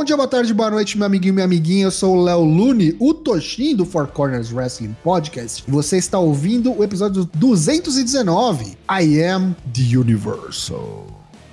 [0.00, 1.84] Bom dia, boa tarde, boa noite, meu amiguinho e minha amiguinha.
[1.84, 5.62] Eu sou o Léo Lune, o Toshin do Four Corners Wrestling Podcast.
[5.68, 11.06] E você está ouvindo o episódio 219, I Am The Universal.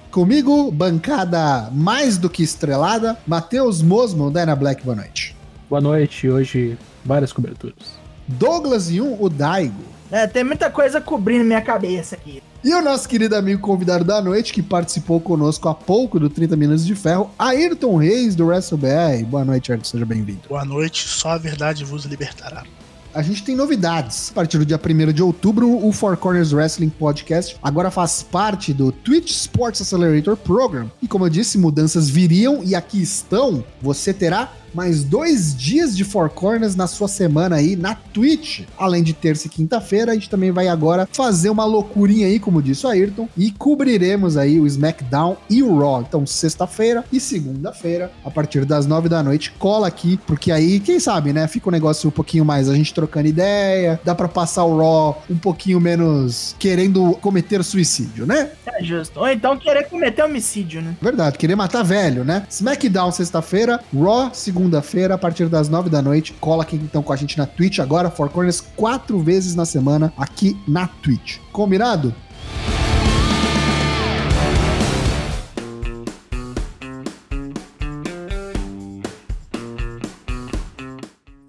[0.10, 5.36] Comigo, bancada mais do que estrelada, Matheus Mosman, Dana Black, boa noite.
[5.70, 8.00] Boa noite, hoje várias coberturas.
[8.30, 9.84] Douglas e um, o Daigo.
[10.12, 12.42] É, tem muita coisa cobrindo minha cabeça aqui.
[12.64, 16.56] E o nosso querido amigo convidado da noite, que participou conosco há pouco do 30
[16.56, 19.24] Minutos de Ferro, Ayrton Reis, do WrestleBR.
[19.26, 20.42] Boa noite, Ayrton, seja bem-vindo.
[20.50, 22.64] Boa noite, só a verdade vos libertará.
[23.14, 24.30] A gente tem novidades.
[24.32, 28.74] A partir do dia 1 de outubro, o Four Corners Wrestling Podcast agora faz parte
[28.74, 30.92] do Twitch Sports Accelerator Program.
[31.02, 33.64] E como eu disse, mudanças viriam e aqui estão.
[33.82, 38.62] Você terá mais dois dias de Four Corners na sua semana aí na Twitch.
[38.78, 42.62] Além de terça e quinta-feira, a gente também vai agora fazer uma loucurinha aí, como
[42.62, 46.02] disse o Ayrton, e cobriremos aí o SmackDown e o Raw.
[46.02, 51.00] Então, sexta-feira e segunda-feira, a partir das nove da noite, cola aqui, porque aí, quem
[51.00, 54.64] sabe, né, fica um negócio um pouquinho mais a gente trocando ideia, dá para passar
[54.64, 58.52] o Raw um pouquinho menos querendo cometer suicídio, né?
[58.68, 59.20] É justo.
[59.20, 60.96] Ou então querer cometer homicídio, né?
[61.02, 62.46] Verdade, querer matar velho, né?
[62.48, 64.30] SmackDown sexta-feira, Raw
[64.68, 66.34] segunda-feira, a partir das nove da noite.
[66.40, 70.14] Cola aqui então com a gente na Twitch agora, Four Corners, quatro vezes na semana
[70.18, 71.38] aqui na Twitch.
[71.52, 72.14] Combinado?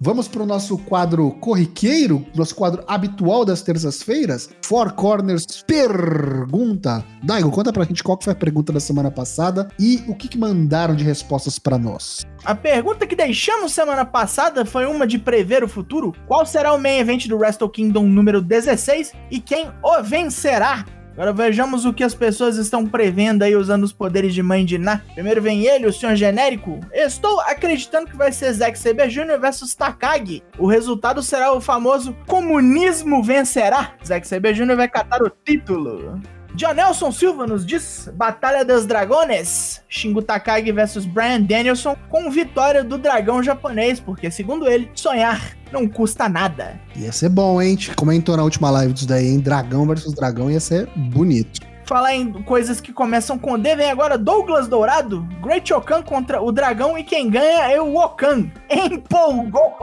[0.01, 4.49] Vamos para o nosso quadro corriqueiro, nosso quadro habitual das terças-feiras.
[4.63, 7.03] Four Corners Pergunta.
[7.21, 10.29] Daigo, conta pra gente qual que foi a pergunta da semana passada e o que,
[10.29, 12.25] que mandaram de respostas para nós.
[12.45, 16.15] A pergunta que deixamos semana passada foi uma de prever o futuro.
[16.25, 20.85] Qual será o main event do Wrestle Kingdom número 16 e quem o vencerá?
[21.19, 24.77] Agora vejamos o que as pessoas estão prevendo aí usando os poderes de mãe de
[24.77, 25.01] Ná.
[25.13, 26.79] Primeiro vem ele, o senhor genérico.
[26.93, 29.37] Estou acreditando que vai ser Zack Saber Jr.
[29.37, 30.41] versus Takagi.
[30.57, 33.95] O resultado será o famoso comunismo vencerá.
[34.01, 34.77] Zack Saber Jr.
[34.77, 36.21] vai catar o título.
[36.55, 42.97] Jonelson Silva nos diz: Batalha dos Dragones, Shingo Takagi versus Brian Danielson, com vitória do
[42.97, 46.79] dragão japonês, porque, segundo ele, sonhar não custa nada.
[46.95, 47.69] Ia ser bom, hein?
[47.69, 49.39] Gente comentou na última live disso daí, hein?
[49.39, 51.61] Dragão versus dragão ia ser bonito.
[51.85, 56.51] Falar em coisas que começam com D, vem agora Douglas Dourado, Great Okan contra o
[56.51, 58.51] dragão e quem ganha é o Okan.
[58.69, 59.73] Empolgou!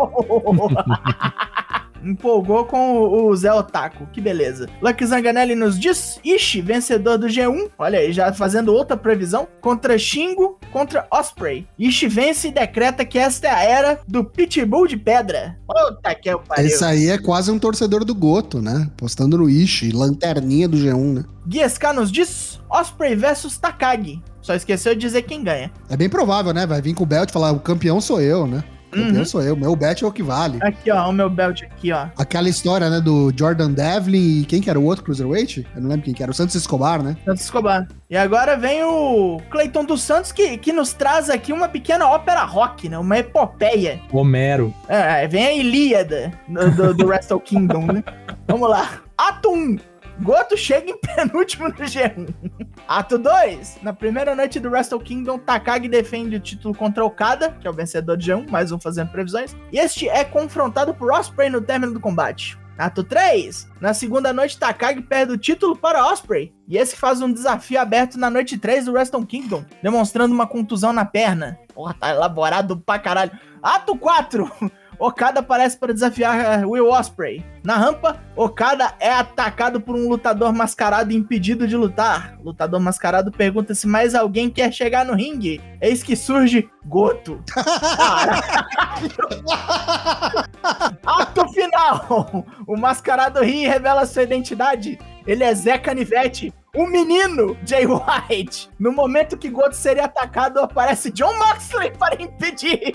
[2.06, 4.06] empolgou com o Zé Otaku.
[4.12, 4.68] Que beleza.
[4.80, 7.70] Lucky Zanganelli nos diz: Ishi, vencedor do G1.
[7.78, 9.48] Olha aí, já fazendo outra previsão.
[9.60, 11.66] Contra Shingo, contra Osprey.
[11.78, 15.58] Ishi vence e decreta que esta é a era do Pitbull de pedra.
[15.66, 16.66] Puta que eu pariu.
[16.66, 18.88] Esse aí é quase um torcedor do Goto, né?
[18.96, 21.24] Postando no Ishi, lanterninha do G1, né?
[21.46, 24.22] Guiesca nos diz: Osprey versus Takagi.
[24.40, 25.72] Só esqueceu de dizer quem ganha.
[25.88, 26.66] É bem provável, né?
[26.66, 28.62] Vai vir com o Belt e falar: o campeão sou eu, né?
[28.94, 29.24] Uhum.
[29.24, 30.58] sou eu, meu bet é o que vale.
[30.62, 32.06] Aqui, ó, o meu belt aqui, ó.
[32.16, 35.66] Aquela história, né, do Jordan Devlin e quem que era o outro Cruiserweight?
[35.74, 37.16] Eu não lembro quem que era, o Santos Escobar, né?
[37.24, 37.86] Santos Escobar.
[38.08, 42.44] E agora vem o Cleiton dos Santos, que, que nos traz aqui uma pequena ópera
[42.44, 42.98] rock, né?
[42.98, 44.00] Uma epopeia.
[44.12, 44.72] Homero.
[44.88, 48.04] É, vem a Ilíada do, do, do Wrestle Kingdom, né?
[48.46, 49.00] Vamos lá.
[49.18, 49.78] Ato 1.
[50.22, 52.34] Goto chega em penúltimo no G1.
[52.88, 53.78] Ato 2.
[53.82, 57.74] Na primeira noite do Wrestle Kingdom, Takagi defende o título contra Okada, que é o
[57.74, 59.54] vencedor do G1, mais um fazendo previsões.
[59.72, 62.58] E este é confrontado por Osprey no término do combate.
[62.78, 63.68] Ato 3.
[63.80, 66.54] Na segunda noite, Takagi perde o título para Osprey.
[66.68, 70.92] E esse faz um desafio aberto na noite 3 do Wrestle Kingdom, demonstrando uma contusão
[70.92, 71.58] na perna.
[71.74, 73.32] Porra, tá elaborado pra caralho.
[73.62, 74.50] Ato 4.
[74.98, 77.44] Okada aparece para desafiar uh, Will Osprey.
[77.62, 82.36] Na rampa, Okada é atacado por um lutador mascarado impedido de lutar.
[82.40, 85.60] O lutador mascarado pergunta se mais alguém quer chegar no ringue.
[85.80, 87.42] Eis que surge Goto.
[91.04, 92.44] Ato final!
[92.66, 94.98] O mascarado ri e revela sua identidade.
[95.26, 98.70] Ele é Zé Canivete, o menino Jay White.
[98.78, 102.94] No momento que Goto seria atacado, aparece John Moxley para impedir.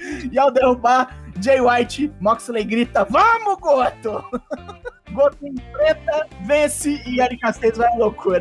[0.32, 4.24] e ao derrubar Jay White, Moxley grita: Vamos, Goto!
[5.12, 8.40] Goto enfrenta, vence e Eric Castells vai à loucura.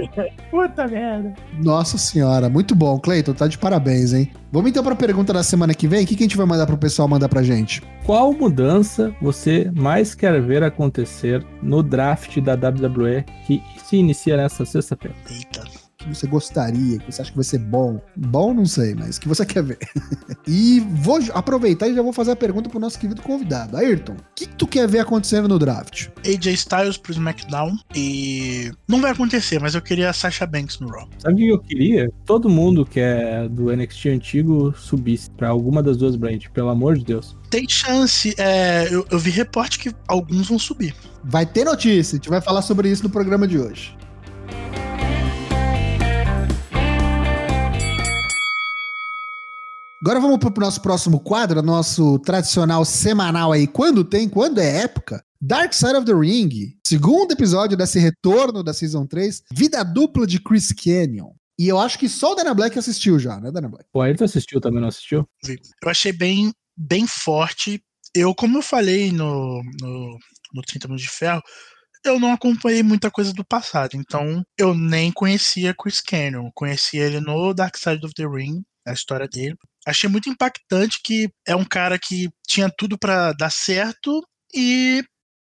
[0.51, 1.33] Puta merda.
[1.63, 4.31] Nossa senhora, muito bom, Cleiton, tá de parabéns, hein?
[4.51, 6.03] Vamos então pra pergunta da semana que vem.
[6.03, 7.81] O que, que a gente vai mandar pro pessoal mandar pra gente?
[8.05, 14.65] Qual mudança você mais quer ver acontecer no draft da WWE que se inicia nessa
[14.65, 15.15] sexta-feira?
[15.29, 15.63] Eita,
[16.09, 18.01] que você gostaria, que você acha que vai ser bom.
[18.15, 19.77] Bom, não sei, mas que você quer ver.
[20.47, 23.77] e vou aproveitar e já vou fazer a pergunta pro nosso querido convidado.
[23.77, 26.07] Ayrton, o que, que tu quer ver acontecendo no draft?
[26.25, 30.87] AJ Styles pro SmackDown e não vai acontecer, mas eu queria a Sasha Banks no
[30.87, 31.07] Raw.
[31.19, 32.11] Sabe o que eu queria?
[32.25, 36.97] Todo mundo que é do NXT antigo subisse pra alguma das duas brands, pelo amor
[36.97, 37.37] de Deus.
[37.49, 40.95] Tem chance, é, eu, eu vi reporte que alguns vão subir.
[41.23, 43.98] Vai ter notícia, a gente vai falar sobre isso no programa de hoje.
[50.01, 53.67] Agora vamos para o nosso próximo quadro, nosso tradicional semanal aí.
[53.67, 55.21] Quando tem, quando é época.
[55.41, 56.49] Dark Side of the Ring,
[56.85, 61.31] segundo episódio desse retorno da Season 3, vida dupla de Chris Canyon.
[61.57, 63.85] E eu acho que só o Dana Black assistiu já, né, Dana Black?
[63.93, 65.27] O Ayrton assistiu também, não assistiu?
[65.83, 67.81] Eu achei bem, bem forte.
[68.15, 70.17] Eu, como eu falei no, no,
[70.53, 71.41] no 30 Minutos de Ferro,
[72.05, 76.49] eu não acompanhei muita coisa do passado, então eu nem conhecia Chris Canyon.
[76.53, 79.55] Conheci ele no Dark Side of the Ring, a história dele.
[79.89, 85.03] Achei muito impactante que é um cara que tinha tudo para dar certo e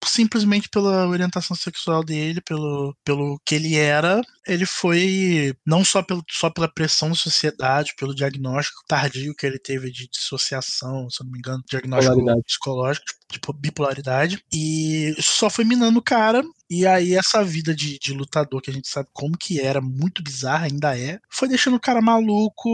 [0.06, 6.24] simplesmente pela orientação sexual dele, pelo, pelo que ele era, ele foi não só, pelo,
[6.30, 11.26] só pela pressão da sociedade, pelo diagnóstico tardio que ele teve de dissociação, se eu
[11.26, 16.44] não me engano, diagnóstico psicológico, de bipolaridade, e só foi minando o cara.
[16.74, 20.24] E aí, essa vida de, de lutador, que a gente sabe como que era, muito
[20.24, 22.70] bizarra, ainda é, foi deixando o cara maluco.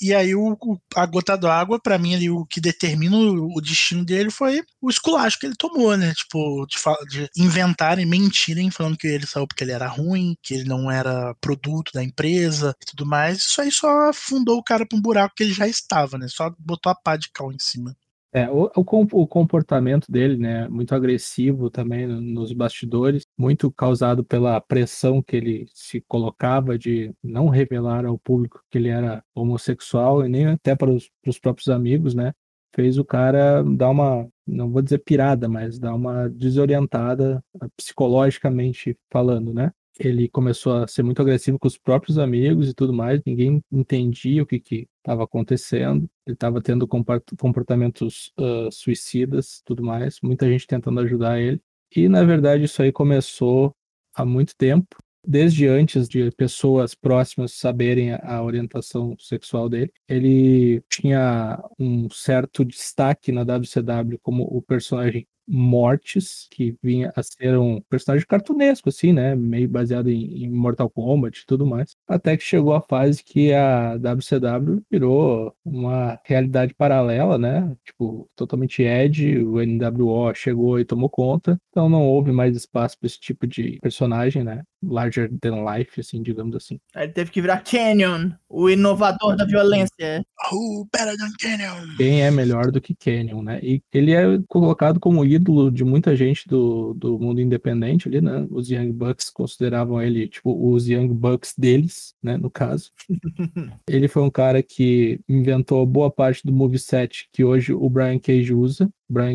[0.00, 0.56] E aí, o,
[0.94, 4.88] a gota d'água, pra mim, ali, o que determina o, o destino dele foi o
[4.88, 6.14] esculacho que ele tomou, né?
[6.14, 6.78] Tipo, de,
[7.10, 11.01] de inventarem, mentirem, falando que ele saiu porque ele era ruim, que ele não era
[11.40, 13.38] produto da empresa e tudo mais.
[13.38, 16.26] Isso aí só afundou o cara pra um buraco que ele já estava, né?
[16.28, 17.94] Só botou a pá de cal em cima.
[18.34, 23.70] É, o, o com- o comportamento dele, né, muito agressivo também no- nos bastidores, muito
[23.70, 29.22] causado pela pressão que ele se colocava de não revelar ao público que ele era
[29.34, 32.32] homossexual e nem até para os, para os próprios amigos, né,
[32.74, 37.44] fez o cara dar uma, não vou dizer pirada, mas dar uma desorientada
[37.76, 39.70] psicologicamente falando, né?
[39.98, 44.42] Ele começou a ser muito agressivo com os próprios amigos e tudo mais, ninguém entendia
[44.42, 46.08] o que que estava acontecendo.
[46.26, 51.60] Ele estava tendo comportamentos ah, suicidas, tudo mais, muita gente tentando ajudar ele.
[51.94, 53.74] E na verdade isso aí começou
[54.14, 54.96] há muito tempo,
[55.26, 59.92] desde antes de pessoas próximas saberem a orientação sexual dele.
[60.08, 67.58] Ele tinha um certo destaque na WCW como o personagem Mortis, que vinha a ser
[67.58, 69.34] um personagem cartunesco, assim, né?
[69.34, 71.96] Meio baseado em, em Mortal Kombat e tudo mais.
[72.08, 77.74] Até que chegou a fase que a WCW virou uma realidade paralela, né?
[77.84, 81.58] Tipo, totalmente Edge, o NWO chegou e tomou conta.
[81.70, 84.62] Então não houve mais espaço para esse tipo de personagem, né?
[84.82, 86.80] Larger than life, assim, digamos assim.
[86.94, 90.24] Aí ele teve que virar Canyon, o inovador da violência.
[90.50, 91.96] Who better than Canyon?
[91.96, 93.60] quem é melhor do que Canyon, né?
[93.62, 98.46] E ele é colocado como ídolo de muita gente do, do mundo independente ali, né?
[98.50, 102.36] Os Young Bucks consideravam ele, tipo, os Young Bucks deles, né?
[102.36, 102.90] No caso.
[103.88, 108.52] ele foi um cara que inventou boa parte do moveset que hoje o Brian Cage
[108.52, 108.90] usa.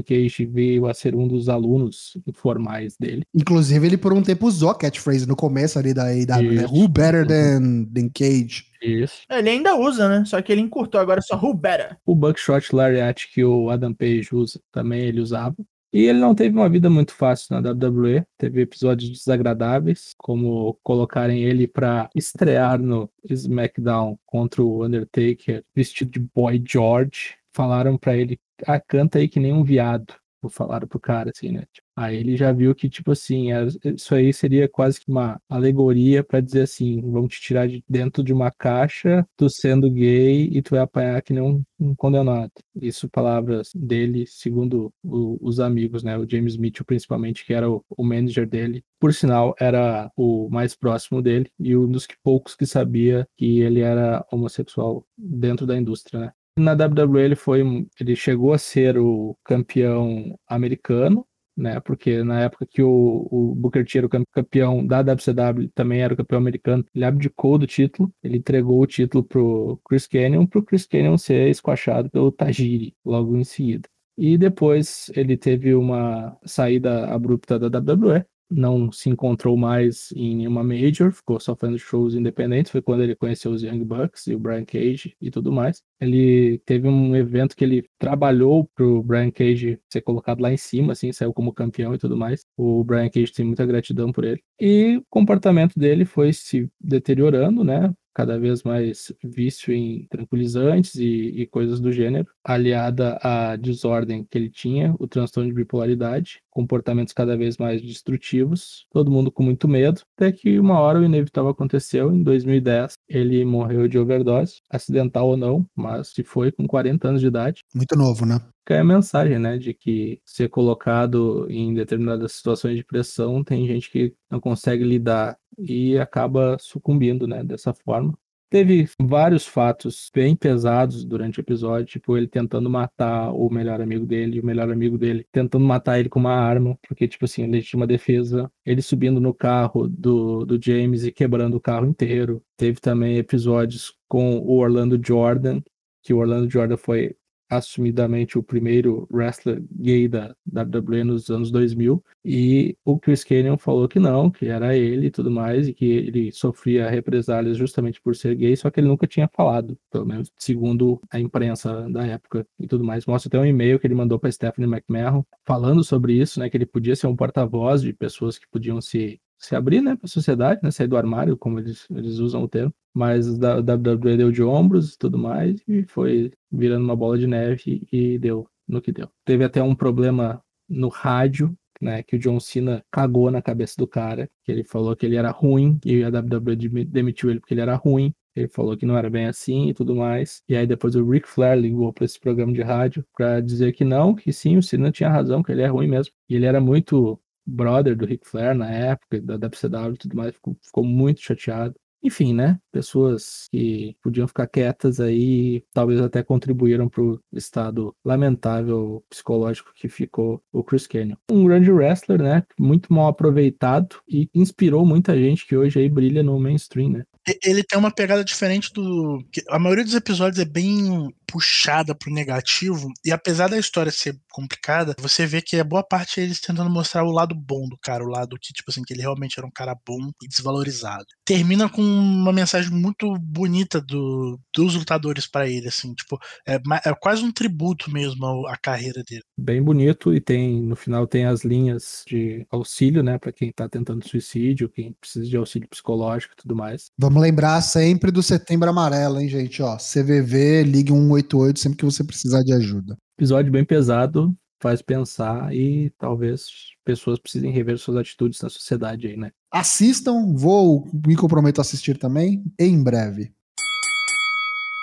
[0.06, 3.24] Cage veio a ser um dos alunos informais dele.
[3.34, 6.66] Inclusive, ele por um tempo usou a catchphrase no começo ali da AEW, né?
[6.66, 8.66] Who better than, than Cage?
[8.82, 9.22] Isso.
[9.30, 10.26] Ele ainda usa, né?
[10.26, 11.98] Só que ele encurtou agora é só Who Better.
[12.06, 15.56] O Buckshot Lariat que o Adam Page usa, também ele usava.
[15.92, 21.44] E ele não teve uma vida muito fácil na WWE, teve episódios desagradáveis, como colocarem
[21.44, 27.36] ele para estrear no SmackDown contra o Undertaker vestido de Boy George.
[27.54, 30.14] Falaram pra ele, ah, canta aí que nem um viado.
[30.52, 31.62] Falaram pro cara, assim, né?
[31.74, 35.42] Tipo, Aí ele já viu que, tipo assim, era- isso aí seria quase que uma
[35.50, 40.46] alegoria pra dizer assim: vão te tirar de dentro de uma caixa, tu sendo gay,
[40.54, 42.52] e tu vai apanhar que nem um, um condenado.
[42.80, 46.18] Isso, palavras dele, segundo o- os amigos, né?
[46.18, 48.84] O James Mitchell, principalmente, que era o, o manager dele.
[49.00, 53.60] Por sinal, era o mais próximo dele e um dos que- poucos que sabia que
[53.62, 56.32] ele era homossexual dentro da indústria, né?
[56.58, 57.62] Na WWE ele foi,
[58.00, 61.80] ele chegou a ser o campeão americano, né?
[61.80, 66.02] Porque na época que o, o Booker T era o cam- campeão da WCW, também
[66.02, 70.48] era o campeão americano, ele abdicou do título, ele entregou o título pro Chris Canyon,
[70.48, 73.88] pro Chris Canyon ser esquachado pelo Tajiri logo em seguida.
[74.18, 80.64] E depois ele teve uma saída abrupta da WWE, não se encontrou mais em nenhuma
[80.64, 82.72] major, ficou só fazendo shows independentes.
[82.72, 85.82] Foi quando ele conheceu os Young Bucks e o Brian Cage e tudo mais.
[86.00, 90.94] Ele teve um evento que ele trabalhou pro Brian Cage ser colocado lá em cima,
[90.94, 92.46] assim, saiu como campeão e tudo mais.
[92.56, 94.42] O Brian Cage tem muita gratidão por ele.
[94.60, 97.94] E o comportamento dele foi se deteriorando, né?
[98.18, 101.06] cada vez mais vício em tranquilizantes e,
[101.40, 107.14] e, coisas do gênero, aliada à desordem que ele tinha, o transtorno de bipolaridade, comportamentos
[107.14, 111.52] cada vez mais destrutivos, todo mundo com muito medo, até que uma hora o inevitável
[111.52, 117.10] aconteceu, em 2010, ele morreu de overdose, acidental ou não, mas se foi com 40
[117.10, 117.62] anos de idade.
[117.76, 118.42] Muito novo, né?
[118.70, 123.90] é a mensagem, né, de que ser colocado em determinadas situações de pressão, tem gente
[123.90, 128.18] que não consegue lidar e acaba sucumbindo, né, dessa forma.
[128.50, 134.06] Teve vários fatos bem pesados durante o episódio, tipo ele tentando matar o melhor amigo
[134.06, 137.86] dele, o melhor amigo dele tentando matar ele com uma arma, porque, tipo assim, legítima
[137.86, 142.42] defesa, ele subindo no carro do, do James e quebrando o carro inteiro.
[142.56, 145.62] Teve também episódios com o Orlando Jordan,
[146.02, 147.18] que o Orlando Jordan foi
[147.50, 153.88] assumidamente o primeiro wrestler gay da WWE nos anos 2000 e o Chris Canyon falou
[153.88, 158.16] que não, que era ele e tudo mais e que ele sofria represálias justamente por
[158.16, 162.46] ser gay, só que ele nunca tinha falado, pelo menos segundo a imprensa da época
[162.60, 163.06] e tudo mais.
[163.06, 166.58] Mostra até um e-mail que ele mandou para Stephanie McMahon falando sobre isso, né, que
[166.58, 170.10] ele podia ser um porta-voz de pessoas que podiam se se abrir, né, para a
[170.10, 172.74] sociedade, né, sair do armário, como eles, eles usam o termo.
[172.98, 177.28] Mas o WWE deu de ombros e tudo mais, e foi virando uma bola de
[177.28, 179.08] neve e deu no que deu.
[179.24, 183.88] Teve até um problema no rádio, né, que o John Cena cagou na cabeça do
[183.88, 187.62] cara, que ele falou que ele era ruim, e a WWE demitiu ele porque ele
[187.62, 188.12] era ruim.
[188.36, 190.42] Ele falou que não era bem assim e tudo mais.
[190.50, 193.84] E aí depois o Ric Flair ligou para esse programa de rádio para dizer que
[193.84, 196.14] não, que sim, o Cena tinha razão, que ele é ruim mesmo.
[196.28, 200.34] E ele era muito brother do Ric Flair na época, da WCW e tudo mais,
[200.34, 201.76] ficou, ficou muito chateado.
[202.08, 202.58] Enfim, né?
[202.72, 209.90] Pessoas que podiam ficar quietas aí, talvez até contribuíram para o estado lamentável psicológico que
[209.90, 211.18] ficou o Chris Canyon.
[211.30, 212.44] Um grande wrestler, né?
[212.58, 217.04] Muito mal aproveitado e inspirou muita gente que hoje aí brilha no mainstream, né?
[217.44, 219.24] Ele tem uma pegada diferente do.
[219.50, 224.96] A maioria dos episódios é bem puxada pro negativo, e apesar da história ser complicada,
[225.00, 228.08] você vê que é boa parte eles tentando mostrar o lado bom do cara, o
[228.08, 231.06] lado que, tipo assim, que ele realmente era um cara bom e desvalorizado.
[231.26, 236.18] Termina com uma mensagem muito bonita do, dos lutadores para ele, assim, tipo,
[236.48, 239.24] é, é, quase um tributo mesmo à carreira dele.
[239.38, 243.68] Bem bonito, e tem, no final tem as linhas de auxílio, né, para quem tá
[243.68, 246.92] tentando suicídio, quem precisa de auxílio psicológico e tudo mais.
[246.98, 251.86] Vamos lembrar sempre do Setembro Amarelo, hein, gente, ó, CVV, ligue 1 188 sempre que
[251.86, 252.98] você precisar de ajuda.
[253.18, 256.46] Episódio bem pesado, faz pensar e talvez
[256.84, 259.32] pessoas precisem rever suas atitudes na sociedade aí, né?
[259.52, 263.32] Assistam, vou me comprometo a assistir também em breve.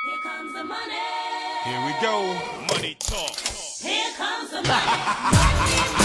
[0.06, 0.94] Here comes the money.
[1.64, 2.74] Here we go.
[2.74, 3.36] Money talk.
[3.82, 6.03] Here comes the money.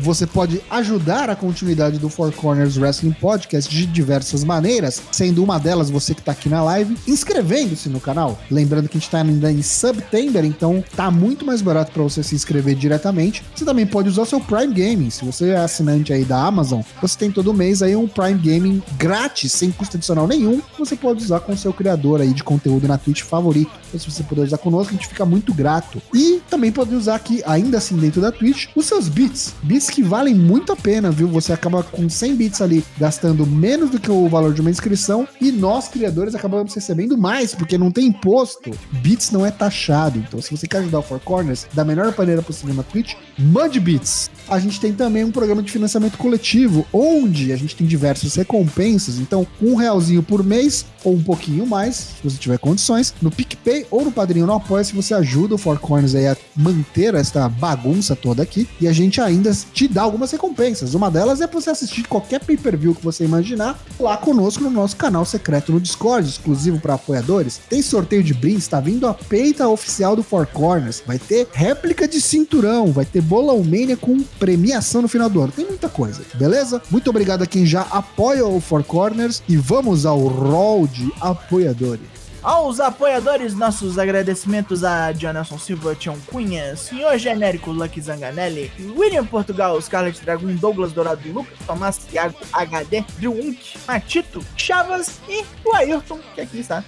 [0.00, 5.58] Você pode ajudar a continuidade do Four Corners Wrestling Podcast de diversas maneiras, sendo uma
[5.58, 8.38] delas você que está aqui na live, inscrevendo-se no canal.
[8.48, 12.22] Lembrando que a gente está ainda em September, então tá muito mais barato para você
[12.22, 13.42] se inscrever diretamente.
[13.56, 15.10] Você também pode usar seu Prime Gaming.
[15.10, 18.80] Se você é assinante aí da Amazon, você tem todo mês aí um Prime Gaming
[18.96, 20.62] grátis, sem custo adicional nenhum.
[20.78, 23.72] Você pode usar com seu criador aí de conteúdo na Twitch favorito.
[23.88, 26.00] Então, se você puder usar conosco, a gente fica muito grato.
[26.14, 29.54] E também pode usar aqui, ainda assim dentro da Twitch, os seus bits.
[29.62, 31.28] Bits que valem muito a pena, viu?
[31.28, 35.26] Você acaba com 100 bits ali gastando menos do que o valor de uma inscrição
[35.40, 38.70] e nós, criadores, acabamos recebendo mais, porque não tem imposto.
[39.02, 40.18] Bits não é taxado.
[40.18, 43.80] Então, se você quer ajudar o Four Corners da melhor maneira possível na Twitch, mande
[43.80, 44.30] bits.
[44.48, 49.18] A gente tem também um programa de financiamento coletivo, onde a gente tem diversas recompensas.
[49.18, 53.86] Então, um realzinho por mês ou um pouquinho mais, se você tiver condições, no PicPay
[53.90, 57.48] ou no Padrinho no Apoia, se você ajuda o Four Corners aí a manter esta
[57.48, 58.68] bagunça toda aqui.
[58.80, 60.94] E a gente ainda te dá algumas recompensas.
[60.94, 65.24] Uma delas é você assistir qualquer pay-per-view que você imaginar lá conosco no nosso canal
[65.24, 67.60] secreto no Discord, exclusivo para apoiadores.
[67.68, 71.02] Tem sorteio de brindes, está vindo a peita oficial do Four Corners.
[71.06, 75.52] Vai ter réplica de cinturão, vai ter bolão mania com premiação no final do ano.
[75.52, 76.80] Tem muita coisa, beleza?
[76.90, 82.18] Muito obrigado a quem já apoia o Four Corners e vamos ao rol de apoiadores.
[82.42, 89.80] Aos apoiadores, nossos agradecimentos a Jonathan Silva, Tião Cunha, Senhor Genérico Lucky Zanganelli, William Portugal,
[89.82, 96.20] Scarlet Dragon, Douglas Dourado, Lucas Tomás, Thiago HD, Drew Unk, Matito, Chavas e o Ayrton,
[96.34, 96.84] que aqui está.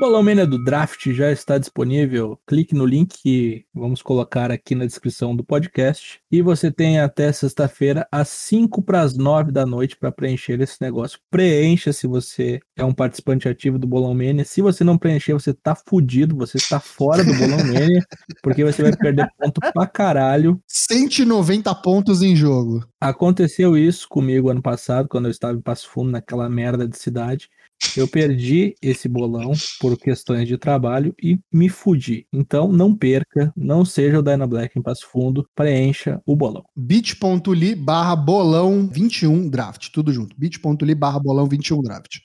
[0.00, 2.40] Bolão Mania do Draft já está disponível.
[2.46, 6.18] Clique no link que vamos colocar aqui na descrição do podcast.
[6.32, 10.80] E você tem até sexta-feira, às 5 para as 9 da noite, para preencher esse
[10.80, 11.18] negócio.
[11.30, 14.42] Preencha se você é um participante ativo do Bolão Mania.
[14.42, 18.02] Se você não preencher, você tá fudido, você está fora do Bolão Mania,
[18.42, 20.58] porque você vai perder ponto pra caralho.
[20.66, 22.82] 190 pontos em jogo.
[22.98, 27.50] Aconteceu isso comigo ano passado, quando eu estava em Passo Fundo, naquela merda de cidade.
[27.96, 32.26] Eu perdi esse bolão por questões de trabalho e me fudi.
[32.32, 36.64] Então, não perca, não seja o Dyna Black em Passo Fundo, preencha o bolão.
[36.76, 40.36] bit.ly barra bolão 21 draft, tudo junto.
[40.38, 42.18] bit.ly barra bolão 21 draft.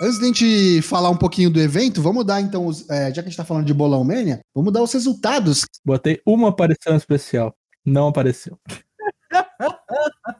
[0.00, 3.22] Antes de a gente falar um pouquinho do evento, vamos dar então, os, é, já
[3.22, 5.64] que a gente tá falando de bolão mania, vamos dar os resultados.
[5.84, 7.54] Botei uma aparição especial,
[7.84, 8.58] não apareceu.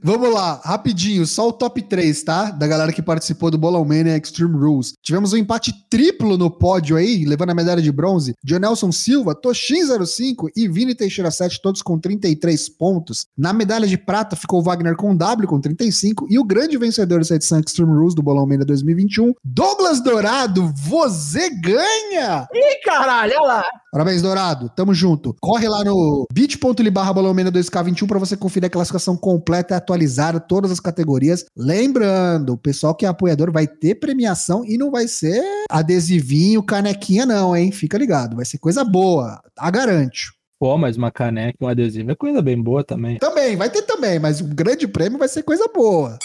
[0.03, 2.51] Vamos lá, rapidinho, só o top 3, tá?
[2.51, 4.95] Da galera que participou do Bolão Mania Extreme Rules.
[5.03, 8.35] Tivemos um empate triplo no pódio aí, levando a medalha de bronze.
[8.45, 13.27] Nelson Silva, Toshin05 e Vini Teixeira 7, todos com 33 pontos.
[13.37, 17.19] Na medalha de prata ficou o Wagner com W com 35 e o grande vencedor
[17.19, 22.49] dessa edição Extreme Rules do Bolão Mania 2021, Douglas Dourado, você ganha!
[22.53, 23.65] Ih, caralho, olha lá.
[23.97, 24.69] Parabéns, Dourado.
[24.77, 25.35] Tamo junto.
[25.41, 30.71] Corre lá no bit.ly barra 2K21 pra você conferir a classificação completa e atualizada, todas
[30.71, 31.45] as categorias.
[31.57, 37.27] Lembrando, o pessoal que é apoiador vai ter premiação e não vai ser adesivinho, canequinha
[37.27, 37.71] não, hein?
[37.71, 38.37] Fica ligado.
[38.37, 39.41] Vai ser coisa boa.
[39.59, 40.33] A garante.
[40.59, 43.19] Pô, mas uma caneca um adesivo é coisa bem boa também.
[43.19, 46.19] Também, vai ter também, mas o grande prêmio vai ser coisa boa.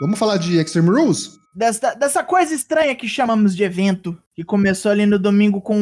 [0.00, 1.38] Vamos falar de Extreme Rules?
[1.54, 5.76] Dessa, dessa coisa estranha que chamamos de evento, que começou ali no domingo com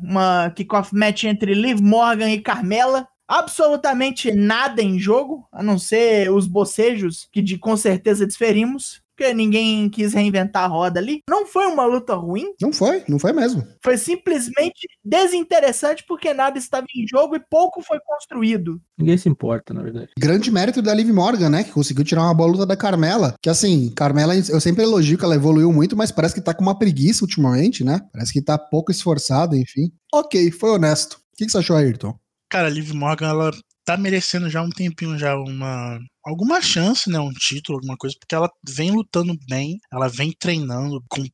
[0.00, 3.08] uma kickoff match entre Liv Morgan e Carmela.
[3.28, 9.34] Absolutamente nada em jogo, a não ser os bocejos, que de com certeza desferimos porque
[9.34, 11.22] ninguém quis reinventar a roda ali.
[11.28, 12.54] Não foi uma luta ruim.
[12.62, 13.66] Não foi, não foi mesmo.
[13.82, 18.80] Foi simplesmente desinteressante porque nada estava em jogo e pouco foi construído.
[18.96, 20.10] Ninguém se importa, na verdade.
[20.16, 21.64] Grande mérito da Liv Morgan, né?
[21.64, 23.34] Que conseguiu tirar uma boa luta da Carmela.
[23.42, 26.62] Que assim, Carmela, eu sempre elogio que ela evoluiu muito, mas parece que tá com
[26.62, 28.00] uma preguiça ultimamente, né?
[28.12, 29.90] Parece que tá pouco esforçada, enfim.
[30.14, 31.14] Ok, foi honesto.
[31.14, 32.16] O que, que você achou, Ayrton?
[32.50, 33.50] Cara, a Liv Morgan, ela
[33.84, 38.34] tá merecendo já um tempinho já uma alguma chance, né, um título, alguma coisa, porque
[38.34, 41.24] ela vem lutando bem, ela vem treinando com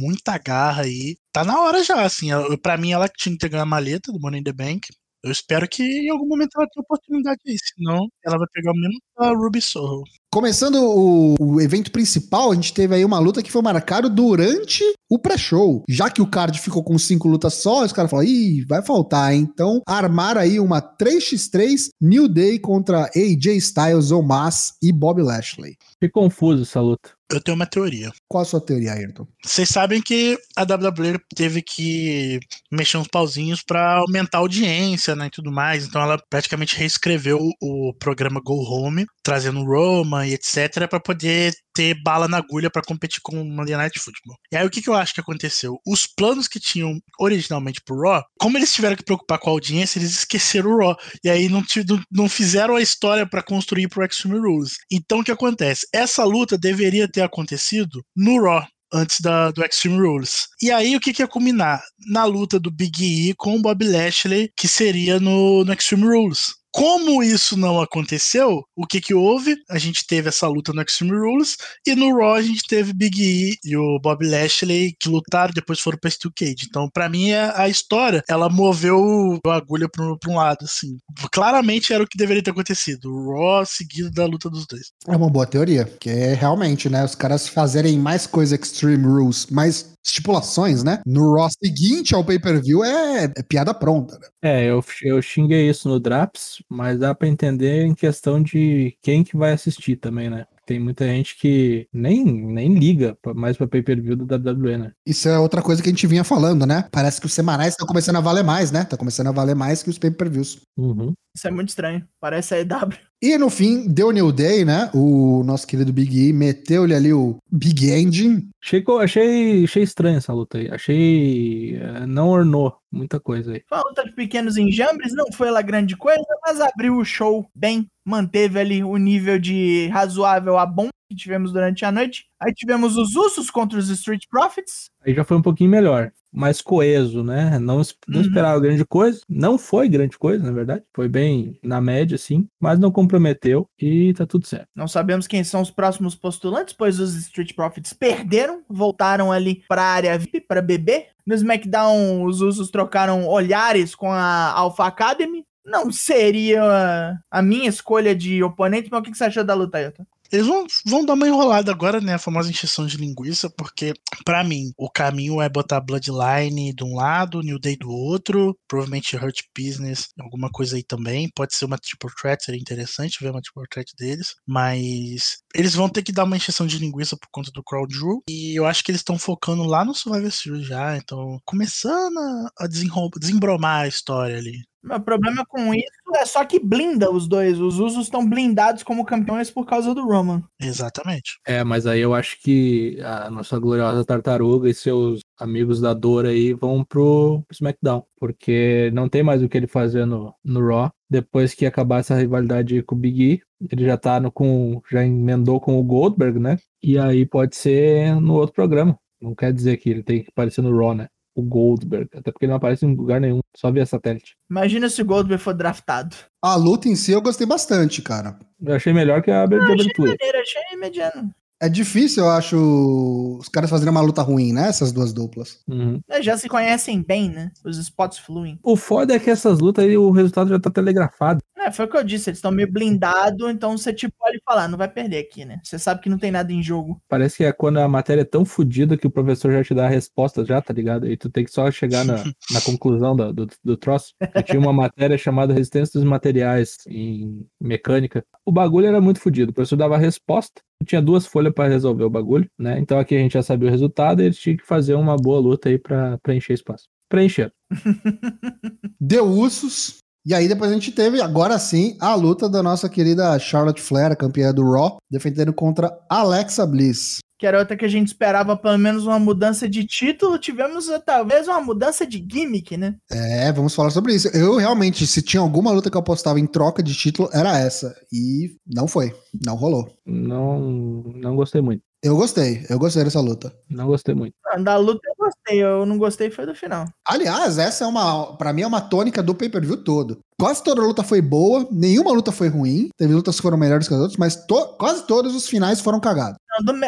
[0.00, 1.16] muita garra aí.
[1.32, 2.28] Tá na hora já, assim,
[2.62, 4.88] para mim ela tinha que ter ganho a maleta do Money in the Bank.
[5.24, 8.74] Eu espero que em algum momento ela tenha oportunidade aí, senão ela vai pegar o
[8.74, 10.02] mesmo da Ruby Soho.
[10.30, 14.84] Começando o, o, evento principal, a gente teve aí uma luta que foi marcada durante
[15.08, 15.82] o pré-show.
[15.88, 19.32] Já que o card ficou com cinco lutas só, os caras falaram, ih, vai faltar,
[19.32, 19.48] hein?
[19.50, 25.76] Então, armar aí uma 3x3 New Day contra AJ Styles, Omas e Bob Lashley.
[25.98, 27.12] Que confuso essa luta.
[27.30, 28.12] Eu tenho uma teoria.
[28.28, 29.26] Qual a sua teoria, Ayrton?
[29.42, 32.38] Vocês sabem que a WWE teve que
[32.70, 35.86] mexer uns pauzinhos para aumentar a audiência, né, e tudo mais.
[35.86, 41.54] Então ela praticamente reescreveu o, o programa Go Home, trazendo Roma e etc, para poder
[41.74, 44.36] ter bala na agulha para competir com o Monday Night Football.
[44.52, 45.80] E aí o que, que eu acho que aconteceu?
[45.84, 49.98] Os planos que tinham originalmente pro Raw, como eles tiveram que preocupar com a audiência,
[49.98, 50.96] eles esqueceram o Raw.
[51.24, 51.64] E aí não,
[52.12, 54.76] não fizeram a história para construir pro Extreme Rules.
[54.92, 55.86] Então o que acontece?
[55.92, 60.46] Essa luta deveria ter acontecido no Raw, antes da, do Extreme Rules.
[60.62, 61.82] E aí, o que, que ia culminar?
[62.06, 66.52] Na luta do Big E com o Bob Lashley, que seria no, no Extreme Rules.
[66.74, 69.54] Como isso não aconteceu, o que que houve?
[69.70, 71.56] A gente teve essa luta no Extreme Rules
[71.86, 75.78] e no Raw a gente teve Big E e o Bob Lashley que lutaram depois
[75.78, 76.66] foram pra Steel Cage.
[76.68, 80.98] Então, para mim, a, a, história, ela moveu a agulha pra, um lado, assim.
[81.30, 83.08] Claramente era o que deveria ter acontecido.
[83.08, 84.90] O Raw seguido da luta dos dois.
[85.06, 89.46] É uma boa teoria, que é realmente, né, os caras fazerem mais coisa Extreme Rules,
[89.46, 91.00] mais estipulações, né?
[91.06, 94.18] No Raw seguinte ao pay-per-view é, é, piada pronta.
[94.18, 94.28] Né?
[94.42, 99.24] É, eu, eu xinguei isso no Draps, mas dá para entender em questão de quem
[99.24, 100.46] que vai assistir também, né?
[100.66, 104.92] Tem muita gente que nem, nem liga mais pra pay-per-view do WWE, né?
[105.06, 106.88] Isso é outra coisa que a gente vinha falando, né?
[106.90, 108.84] Parece que os semanais estão começando a valer mais, né?
[108.84, 110.62] Tá começando a valer mais que os pay-per-views.
[110.76, 111.12] Uhum.
[111.36, 112.06] Isso é muito estranho.
[112.18, 112.96] Parece a EW.
[113.24, 114.90] E no fim, deu New Day, né?
[114.92, 118.50] O nosso querido Big E meteu-lhe ali o Big Engine.
[118.62, 120.70] Achei, achei, achei estranho essa luta aí.
[120.70, 121.74] Achei.
[121.74, 123.62] Eh, não ornou muita coisa aí.
[123.66, 127.48] Foi uma luta de pequenos enjambres, não foi lá grande coisa, mas abriu o show
[127.54, 127.86] bem.
[128.04, 132.26] Manteve ali o nível de razoável a bom que tivemos durante a noite.
[132.38, 134.90] Aí tivemos os Usos contra os Street Profits.
[135.02, 136.12] Aí já foi um pouquinho melhor.
[136.36, 137.58] Mais coeso, né?
[137.60, 137.76] Não,
[138.08, 138.20] não Uhum.
[138.20, 139.20] esperava grande coisa.
[139.28, 140.82] Não foi grande coisa, na verdade.
[140.92, 142.48] Foi bem na média, sim.
[142.60, 144.66] Mas não comprometeu e tá tudo certo.
[144.74, 149.82] Não sabemos quem são os próximos postulantes, pois os Street Profits perderam, voltaram ali para
[149.82, 151.06] a área VIP para beber.
[151.24, 155.44] No SmackDown, os Usos trocaram olhares com a Alpha Academy.
[155.64, 160.04] Não seria a minha escolha de oponente, mas o que você achou da luta, Ailton?
[160.32, 162.14] Eles vão, vão dar uma enrolada agora, né?
[162.14, 163.92] A famosa encheção de linguiça, porque,
[164.24, 169.16] pra mim, o caminho é botar Bloodline de um lado, New Day do outro, provavelmente
[169.16, 171.30] Hurt Business, alguma coisa aí também.
[171.34, 175.88] Pode ser uma triple threat, seria interessante ver uma triple threat deles, mas eles vão
[175.88, 178.82] ter que dar uma encheção de linguiça por conta do Crowd Drew, e eu acho
[178.82, 182.18] que eles estão focando lá no Survivor Series já, então começando
[182.58, 184.58] a, desenrol- desembromar a história ali.
[184.84, 187.58] Meu problema com isso é só que blinda os dois.
[187.58, 190.42] Os Usos estão blindados como campeões por causa do Roman.
[190.60, 191.40] Exatamente.
[191.46, 196.26] É, mas aí eu acho que a nossa gloriosa tartaruga e seus amigos da dor
[196.26, 198.04] aí vão pro SmackDown.
[198.18, 200.90] Porque não tem mais o que ele fazer no, no Raw.
[201.08, 204.82] Depois que acabar essa rivalidade com o Big E, ele já tá no, com.
[204.90, 206.58] já emendou com o Goldberg, né?
[206.82, 208.98] E aí pode ser no outro programa.
[209.20, 211.08] Não quer dizer que ele tem que aparecer no Raw, né?
[211.34, 212.08] O Goldberg.
[212.14, 214.36] Até porque ele não aparece em lugar nenhum, só via satélite.
[214.50, 216.14] Imagina se o Goldberg for draftado.
[216.42, 218.38] A luta em si eu gostei bastante, cara.
[218.62, 220.16] Eu achei melhor que a de abertura.
[220.18, 221.30] Maneiro, achei mediano.
[221.64, 224.68] É difícil, eu acho, os caras fazerem uma luta ruim, né?
[224.68, 225.60] Essas duas duplas.
[225.66, 226.00] Uhum.
[226.10, 227.50] É, Já se conhecem bem, né?
[227.64, 228.58] Os spots fluem.
[228.62, 231.40] O foda é que essas lutas aí, o resultado já tá telegrafado.
[231.64, 234.68] É, foi o que eu disse, eles estão meio blindados, então você tipo pode falar,
[234.68, 235.60] não vai perder aqui, né?
[235.64, 237.00] Você sabe que não tem nada em jogo.
[237.08, 239.86] Parece que é quando a matéria é tão fodida que o professor já te dá
[239.86, 241.10] a resposta já, tá ligado?
[241.10, 242.16] E tu tem que só chegar na,
[242.52, 244.12] na conclusão da- do, do troço.
[244.34, 248.22] Eu tinha uma matéria chamada Resistência dos Materiais em mecânica.
[248.44, 249.50] O bagulho era muito fodido.
[249.50, 252.78] O professor dava a resposta, tinha duas folhas pra resolver o bagulho, né?
[252.78, 255.40] Então aqui a gente já sabia o resultado e eles tinham que fazer uma boa
[255.40, 256.88] luta aí pra preencher espaço.
[257.08, 257.50] Preencher.
[259.00, 260.03] Deu Usos.
[260.26, 264.10] E aí depois a gente teve, agora sim, a luta da nossa querida Charlotte Flair,
[264.10, 267.18] a campeã do Raw, defendendo contra Alexa Bliss.
[267.38, 270.98] Que era outra que a gente esperava pelo menos uma mudança de título, tivemos eh,
[270.98, 272.94] talvez uma mudança de gimmick, né?
[273.10, 274.28] É, vamos falar sobre isso.
[274.28, 277.94] Eu realmente, se tinha alguma luta que eu apostava em troca de título, era essa.
[278.10, 279.12] E não foi.
[279.44, 279.86] Não rolou.
[280.06, 281.82] Não, não gostei muito.
[282.04, 283.50] Eu gostei, eu gostei dessa luta.
[283.70, 284.34] Não gostei muito.
[284.52, 286.84] Ah, Da luta eu gostei, eu não gostei foi do final.
[287.08, 290.18] Aliás, essa é uma, Pra mim é uma tônica do pay-per-view todo.
[290.38, 292.88] Quase toda luta foi boa, nenhuma luta foi ruim.
[292.98, 295.98] Teve lutas que foram melhores que as outras, mas to- quase todos os finais foram
[295.98, 296.36] cagados.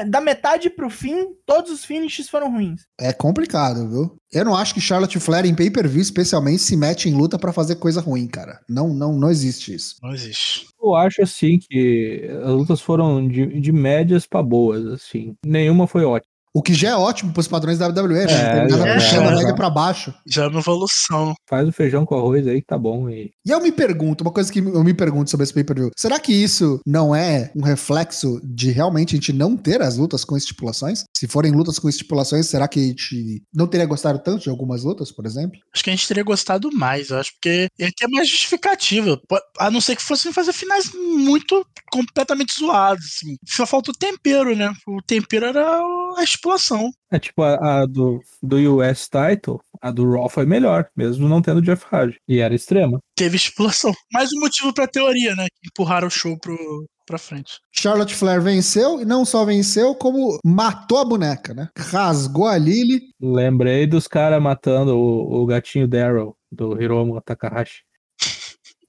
[0.09, 2.83] Da metade pro fim, todos os finishes foram ruins.
[3.01, 4.17] É complicado, viu?
[4.33, 7.77] Eu não acho que Charlotte Flair em pay-per-view, especialmente, se mete em luta pra fazer
[7.77, 8.61] coisa ruim, cara.
[8.69, 9.97] Não, não, não existe isso.
[10.03, 10.67] Não existe.
[10.81, 15.35] Eu acho assim que as lutas foram de, de médias pra boas, assim.
[15.45, 16.36] Nenhuma foi ótima.
[16.57, 18.33] O que já é ótimo pros padrões da WWE, né?
[18.33, 20.15] É, tem nada é, puxando a média pra baixo.
[20.27, 21.35] Já é uma evolução.
[21.47, 23.11] Faz o feijão com arroz aí que tá bom.
[23.11, 26.19] E E eu me pergunto, uma coisa que eu me pergunto sobre esse pay-per-view, será
[26.19, 30.35] que isso não é um reflexo de realmente a gente não ter as lutas com
[30.35, 31.05] estipulações?
[31.15, 34.83] Se forem lutas com estipulações, será que a gente não teria gostado tanto de algumas
[34.83, 35.61] lutas, por exemplo?
[35.75, 39.21] Acho que a gente teria gostado mais, eu acho, porque ia ter mais justificativa.
[39.59, 41.67] A não ser que fossem fazer finais muito
[41.97, 43.37] completamente zoados, assim.
[43.47, 44.73] Só falta o tempero, né?
[44.87, 45.81] O tempero era
[46.17, 46.91] a estipulação.
[47.11, 51.41] é tipo a, a do, do US Title, a do Raw foi melhor, mesmo não
[51.43, 52.19] tendo Jeff Hardy.
[52.29, 53.01] E era extrema.
[53.15, 53.93] Teve estipulação.
[54.13, 55.47] Mais um motivo pra teoria, né?
[55.47, 57.59] Que empurraram o show pro, pra frente.
[57.73, 61.69] Charlotte Flair venceu e não só venceu, como matou a boneca, né?
[61.79, 63.01] Rasgou a Lily.
[63.21, 67.86] Lembrei dos caras matando o, o gatinho Daryl, do Hiromu Takahashi.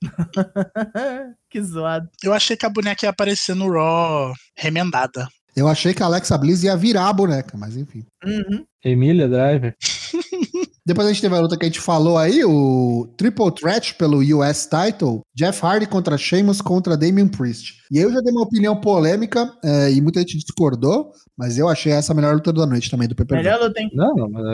[1.50, 2.10] que zoado.
[2.24, 5.28] Eu achei que a boneca ia aparecer no Raw remendada.
[5.56, 8.06] Eu achei que a Alexa Bliss ia virar a boneca, mas enfim.
[8.24, 8.64] Uhum.
[8.84, 9.76] Emília Driver.
[10.86, 14.20] Depois a gente teve a luta que a gente falou aí, o Triple Threat pelo
[14.20, 17.76] US Title, Jeff Hardy contra Sheamus contra Damian Priest.
[17.92, 21.68] E aí eu já dei uma opinião polêmica é, e muita gente discordou, mas eu
[21.68, 23.42] achei essa a melhor luta da noite também do PPV.
[23.42, 23.90] Melhor luta, hein?
[23.94, 24.46] Não, não, mas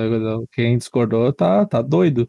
[0.51, 2.27] quem discordou tá, tá doido.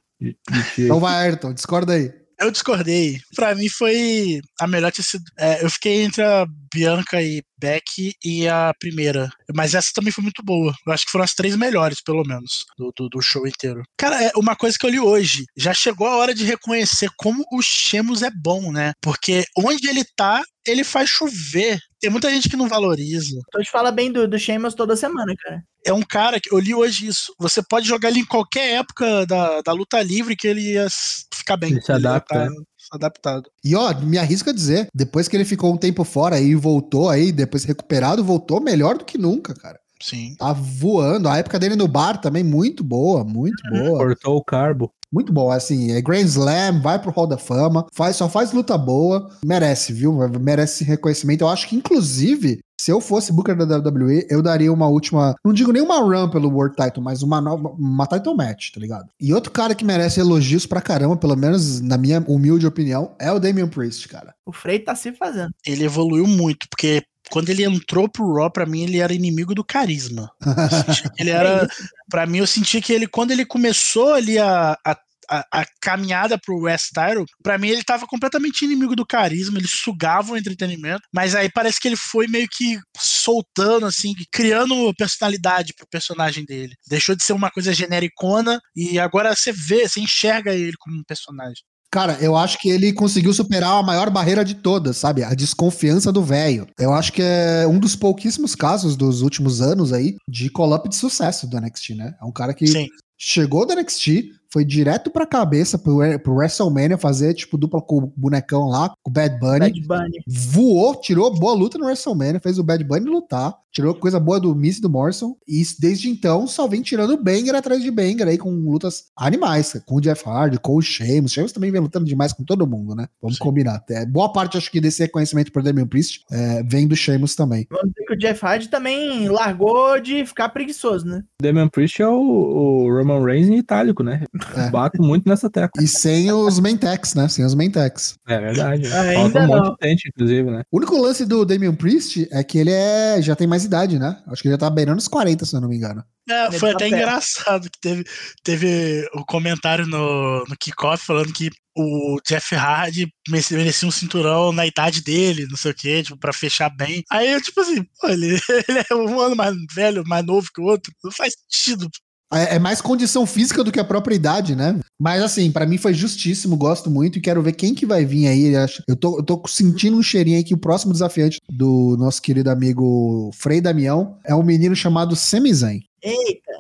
[0.79, 2.13] Então vai, Ayrton, discorda aí.
[2.45, 3.19] Eu discordei.
[3.35, 5.25] Pra mim foi a melhor ter sido.
[5.39, 9.31] é, eu fiquei entre a Bianca e Beck e a primeira.
[9.55, 10.75] Mas essa também foi muito boa.
[10.87, 13.83] Eu acho que foram as três melhores, pelo menos, do, do, do show inteiro.
[13.97, 15.45] Cara, é uma coisa que eu li hoje.
[15.57, 18.93] Já chegou a hora de reconhecer como o Chemos é bom, né?
[19.01, 21.81] Porque onde ele tá, ele faz chover.
[22.05, 23.41] Tem muita gente que não valoriza.
[23.51, 25.63] Tu te fala bem do, do Sheamus toda semana, cara.
[25.87, 27.35] É um cara que eu li hoje isso.
[27.39, 30.87] Você pode jogar ele em qualquer época da, da luta livre que ele ia
[31.33, 31.73] ficar bem.
[31.73, 32.57] Ele se adapta, ia né?
[32.93, 33.51] adaptado.
[33.65, 37.09] E ó, me arrisco a dizer, depois que ele ficou um tempo fora e voltou
[37.09, 39.81] aí, depois recuperado, voltou melhor do que nunca, cara.
[39.99, 40.35] Sim.
[40.37, 41.27] Tá voando.
[41.27, 43.97] A época dele no bar também, muito boa, muito boa.
[43.97, 44.93] Cortou o carbo.
[45.15, 48.77] Muito bom, assim, é Grand Slam, vai pro Hall da Fama, faz, só faz luta
[48.77, 50.13] boa, merece, viu?
[50.41, 51.43] Merece esse reconhecimento.
[51.43, 55.53] Eu acho que, inclusive, se eu fosse Booker da WWE, eu daria uma última, não
[55.53, 59.09] digo nem uma run pelo World Title, mas uma nova, uma title match, tá ligado?
[59.21, 63.31] E outro cara que merece elogios pra caramba, pelo menos na minha humilde opinião, é
[63.31, 64.35] o Damian Priest, cara.
[64.45, 65.53] O Frei tá se fazendo.
[65.65, 69.65] Ele evoluiu muito, porque quando ele entrou pro Raw, pra mim, ele era inimigo do
[69.65, 70.31] carisma.
[71.19, 71.67] Ele era.
[72.09, 74.97] Pra mim, eu senti que ele, quando ele começou ali a, a,
[75.29, 79.67] a, a caminhada pro West Tyro, pra mim, ele tava completamente inimigo do carisma, ele
[79.67, 85.75] sugava o entretenimento, mas aí parece que ele foi meio que soltando, assim, criando personalidade
[85.75, 86.77] pro personagem dele.
[86.87, 91.05] Deixou de ser uma coisa genericona e agora você vê, você enxerga ele como um
[91.05, 91.65] personagem.
[91.95, 95.23] Cara, eu acho que ele conseguiu superar a maior barreira de todas, sabe?
[95.23, 96.67] A desconfiança do velho.
[96.77, 100.97] Eu acho que é um dos pouquíssimos casos dos últimos anos aí de call-up de
[100.97, 102.13] sucesso do NXT, né?
[102.21, 102.89] É um cara que Sim.
[103.17, 108.13] chegou do NXT, foi direto pra cabeça pro, pro WrestleMania fazer, tipo, dupla com o
[108.17, 109.61] bonecão lá, com o Bad Bunny.
[109.61, 110.19] Bad Bunny.
[110.27, 114.55] Voou, tirou boa luta no WrestleMania, fez o Bad Bunny lutar, tirou coisa boa do
[114.55, 118.39] Miz e do Morrison, e desde então só vem tirando banger atrás de banger aí
[118.39, 121.33] com lutas animais, com o Jeff Hardy, com o Sheamus.
[121.33, 123.09] Sheamus também vem lutando demais com todo mundo, né?
[123.21, 123.45] Vamos Sim.
[123.45, 123.83] combinar.
[123.91, 127.67] É, boa parte, acho que, desse reconhecimento pro Damian Priest é, vem do Sheamus também.
[127.69, 131.23] Vamos dizer que o Jeff Hardy também largou de ficar preguiçoso, né?
[131.43, 134.23] Damian Priest é o, o Roman Reigns em itálico, né?
[134.57, 134.71] É.
[134.71, 135.83] Bato muito nessa tecla.
[135.83, 137.29] E sem os Mentex, né?
[137.29, 138.15] Sem os Mentex.
[138.29, 138.87] É verdade.
[138.87, 139.65] Ainda Falta um não.
[139.65, 140.63] monte de gente, inclusive, né?
[140.71, 144.23] O único lance do Damian Priest é que ele é, já tem mais idade, né?
[144.27, 146.05] Acho que ele já tá beirando os 40, se eu não me engano.
[146.29, 146.95] É, foi tá até perto.
[146.95, 148.05] engraçado que teve,
[148.43, 154.65] teve o comentário no, no kickoff falando que o Jeff Hardy merecia um cinturão na
[154.65, 157.03] idade dele, não sei o quê, tipo, pra fechar bem.
[157.11, 160.61] Aí eu, tipo assim, pô, ele, ele é um ano mais velho, mais novo que
[160.61, 160.93] o outro.
[161.03, 161.89] Não faz sentido.
[162.35, 164.79] É, é mais condição física do que a própria idade, né?
[164.99, 168.27] Mas assim, pra mim foi justíssimo, gosto muito e quero ver quem que vai vir
[168.27, 168.53] aí.
[168.89, 172.51] Eu tô, eu tô sentindo um cheirinho aí que o próximo desafiante do nosso querido
[172.51, 175.81] amigo Frei Damião é um menino chamado Semizen.
[176.03, 176.53] Eita,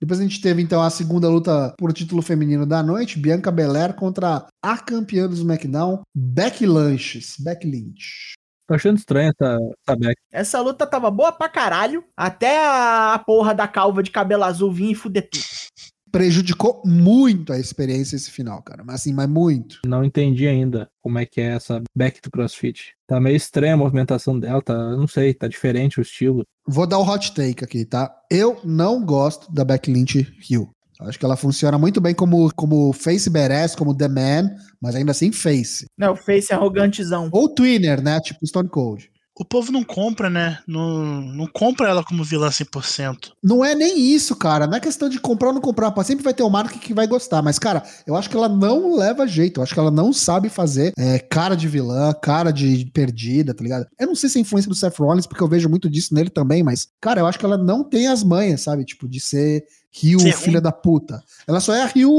[0.00, 3.94] Depois a gente teve então a segunda luta por título feminino da noite, Bianca Belair
[3.94, 7.20] contra a campeã do SmackDown, Becky Lynch.
[7.40, 8.34] Becky Lynch.
[8.72, 10.16] Tô achando estranho essa, essa back.
[10.32, 14.92] essa luta tava boa pra caralho, até a porra da calva de cabelo azul vir
[14.92, 15.44] e fuder tudo.
[16.10, 18.82] Prejudicou muito a experiência esse final, cara.
[18.82, 19.80] Mas assim, mas muito.
[19.84, 22.94] Não entendi ainda como é que é essa back do CrossFit.
[23.06, 26.42] Tá meio estranha a movimentação dela, tá, não sei, tá diferente o estilo.
[26.66, 28.10] Vou dar o hot take aqui, tá?
[28.30, 30.70] Eu não gosto da Becky Lynch Hill.
[31.06, 35.12] Acho que ela funciona muito bem como, como face badass, como The Man, mas ainda
[35.12, 35.86] assim face.
[35.96, 37.28] Não, Face arrogantezão.
[37.32, 38.20] Ou Twinner, né?
[38.20, 39.11] Tipo Stone Cold.
[39.34, 40.58] O povo não compra, né?
[40.66, 43.30] Não, não compra ela como vilã 100%.
[43.42, 44.66] Não é nem isso, cara.
[44.66, 45.92] Não é questão de comprar ou não comprar.
[46.04, 47.40] Sempre vai ter um marca que vai gostar.
[47.40, 49.58] Mas, cara, eu acho que ela não leva jeito.
[49.58, 53.62] Eu acho que ela não sabe fazer é, cara de vilã, cara de perdida, tá
[53.62, 53.86] ligado?
[53.98, 56.28] Eu não sei se é influência do Seth Rollins, porque eu vejo muito disso nele
[56.28, 58.84] também, mas, cara, eu acho que ela não tem as manhas, sabe?
[58.84, 61.22] Tipo, de ser Rio Ser filha da puta.
[61.46, 62.10] Ela só é a Rio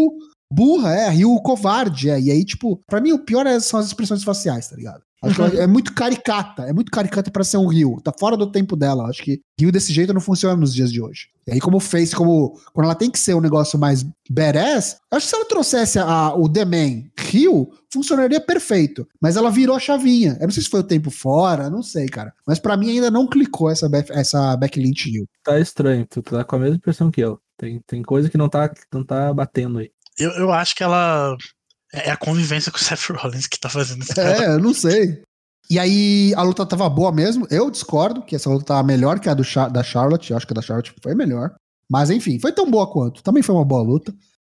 [0.51, 2.09] burra, é a Rio covarde.
[2.09, 2.19] É.
[2.19, 5.01] E aí, tipo, pra mim o pior é- são as expressões faciais, tá ligado?
[5.23, 7.99] Acho que ela é muito caricata, é muito caricata pra ser um Rio.
[8.03, 9.07] Tá fora do tempo dela.
[9.09, 11.27] Acho que Rio desse jeito não funciona nos dias de hoje.
[11.47, 15.25] E aí, como fez, como quando ela tem que ser um negócio mais badass, acho
[15.25, 19.07] que se ela trouxesse a- o The Man Rio, funcionaria perfeito.
[19.21, 20.37] Mas ela virou a chavinha.
[20.39, 22.33] Eu não sei se foi o tempo fora, não sei, cara.
[22.47, 25.27] Mas pra mim ainda não clicou essa, essa Becky Lynch Rio.
[25.43, 27.39] Tá estranho, tu tá com a mesma impressão que eu.
[27.57, 29.89] Tem, tem coisa que não tá, que não tá batendo aí.
[30.17, 31.35] Eu, eu acho que ela.
[31.93, 34.19] É a convivência com o Seth Rollins que tá fazendo isso.
[34.19, 35.21] É, eu não sei.
[35.69, 37.47] E aí, a luta tava boa mesmo.
[37.49, 40.31] Eu discordo que essa luta tava melhor que a do Cha- da Charlotte.
[40.31, 41.53] Eu acho que a da Charlotte foi melhor.
[41.89, 43.21] Mas enfim, foi tão boa quanto.
[43.23, 44.13] Também foi uma boa luta.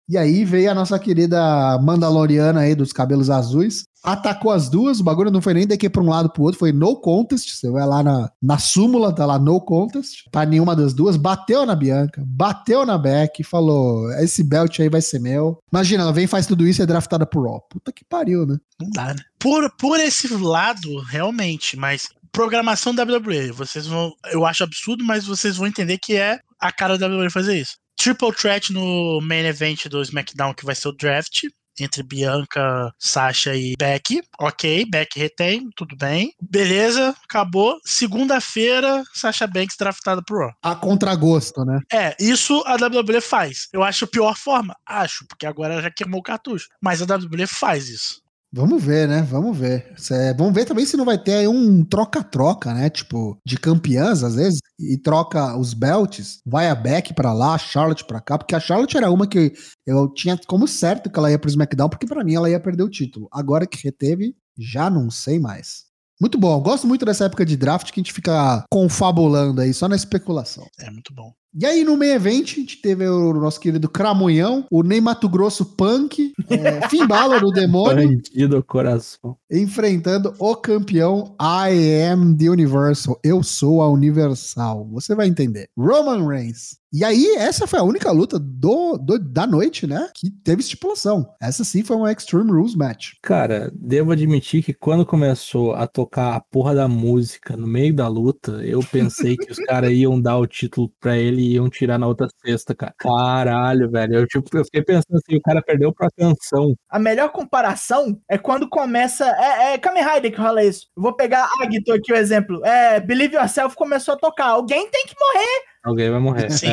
[0.08, 3.86] E aí veio a nossa querida Mandaloriana aí dos cabelos azuis.
[4.04, 5.00] Atacou as duas.
[5.00, 6.60] O bagulho não foi nem daqui pra um lado pro outro.
[6.60, 7.50] Foi no contest.
[7.56, 10.26] Você vai lá na, na súmula, tá lá no contest.
[10.32, 11.18] Pra nenhuma das duas.
[11.18, 12.24] Bateu na Bianca.
[12.24, 13.44] Bateu na Beck.
[13.44, 15.58] Falou: esse belt aí vai ser meu.
[15.74, 17.62] Imagina, ela vem, faz tudo isso e é draftada pro Raw.
[17.68, 18.58] Puta que pariu, né?
[18.80, 19.22] Não dá, né?
[19.40, 24.12] Por, por esse lado, realmente, mas programação WWE, vocês vão.
[24.32, 27.78] Eu acho absurdo, mas vocês vão entender que é a cara da WWE fazer isso.
[27.98, 31.44] Triple Threat no main event do SmackDown, que vai ser o draft.
[31.78, 34.22] Entre Bianca, Sasha e Becky.
[34.40, 36.34] Ok, Becky retém, tudo bem.
[36.42, 37.78] Beleza, acabou.
[37.84, 40.54] Segunda-feira, Sasha Banks draftada pro Raw.
[40.64, 41.82] A contragosto, né?
[41.92, 43.68] É, isso a WWE faz.
[43.74, 44.74] Eu acho a pior forma.
[44.86, 46.70] Acho, porque agora já queimou o cartucho.
[46.82, 48.25] Mas a WWE faz isso.
[48.56, 49.22] Vamos ver, né?
[49.22, 49.92] Vamos ver.
[49.98, 52.90] Cê- vamos ver também se não vai ter aí um troca-troca, né?
[52.90, 56.40] Tipo, de campeãs, às vezes, e troca os belts.
[56.46, 59.52] Vai a Beck pra lá, a Charlotte pra cá, porque a Charlotte era uma que
[59.86, 62.84] eu tinha como certo que ela ia pro SmackDown, porque pra mim ela ia perder
[62.84, 63.28] o título.
[63.30, 65.84] Agora que reteve, já não sei mais.
[66.22, 69.90] Muito bom, gosto muito dessa época de draft que a gente fica confabulando aí, só
[69.90, 70.66] na especulação.
[70.80, 71.34] É muito bom.
[71.58, 75.30] E aí, no meio evento, a gente teve o nosso querido Cramunhão, o Ney Mato
[75.30, 79.38] Grosso Punk, é, Finn Balor, o demônio, Bandido coração.
[79.50, 83.20] enfrentando o campeão I am the Universal.
[83.24, 84.88] Eu sou a Universal.
[84.92, 85.70] Você vai entender.
[85.78, 86.78] Roman Reigns.
[86.94, 90.08] E aí, essa foi a única luta do, do- da noite, né?
[90.16, 91.26] Que teve estipulação.
[91.42, 93.10] Essa sim foi uma Extreme Rules match.
[93.22, 98.08] Cara, devo admitir que quando começou a tocar a porra da música no meio da
[98.08, 102.00] luta, eu pensei que os caras iam dar o título pra ele e iam tirar
[102.00, 102.94] na outra sexta, cara.
[102.98, 104.16] Caralho, velho.
[104.16, 106.74] Eu, tipo, eu fiquei pensando assim, o cara perdeu pra canção.
[106.90, 109.26] A melhor comparação é quando começa.
[109.26, 110.88] É, é Kamen Rider que rola isso.
[110.96, 112.66] Eu vou pegar Agito aqui o exemplo.
[112.66, 114.48] É, Believe Yourself começou a tocar.
[114.48, 115.76] Alguém tem que morrer.
[115.84, 116.50] Alguém vai morrer.
[116.50, 116.70] Sim.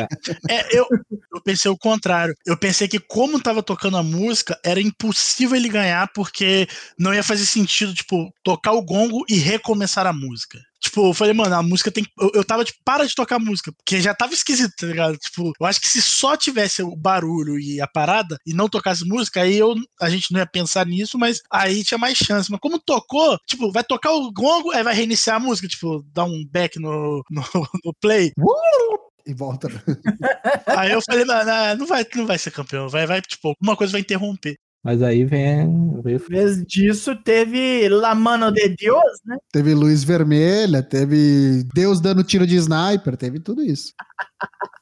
[0.49, 0.55] É.
[0.55, 2.33] É, eu, eu pensei o contrário.
[2.47, 7.23] Eu pensei que, como tava tocando a música, era impossível ele ganhar, porque não ia
[7.23, 10.57] fazer sentido, tipo, tocar o gongo e recomeçar a música.
[10.83, 12.05] Tipo, eu falei, mano, a música tem.
[12.19, 15.17] Eu, eu tava, tipo, para de tocar a música, porque já tava esquisito, tá ligado?
[15.17, 19.05] Tipo, eu acho que se só tivesse o barulho e a parada e não tocasse
[19.05, 22.51] música, aí eu, a gente não ia pensar nisso, mas aí tinha mais chance.
[22.51, 26.25] Mas como tocou, tipo, vai tocar o gongo, aí vai reiniciar a música, tipo, dar
[26.25, 27.43] um back no, no,
[27.85, 28.33] no play.
[29.25, 29.69] E volta.
[30.67, 33.93] Aí eu falei, não, não vai, não vai ser campeão, vai, vai, tipo, alguma coisa
[33.93, 34.57] vai interromper.
[34.83, 36.01] Mas aí vem.
[36.01, 39.37] vem Em vez disso, teve La Mano de Deus, né?
[39.51, 43.93] Teve luz vermelha, teve Deus dando tiro de sniper, teve tudo isso.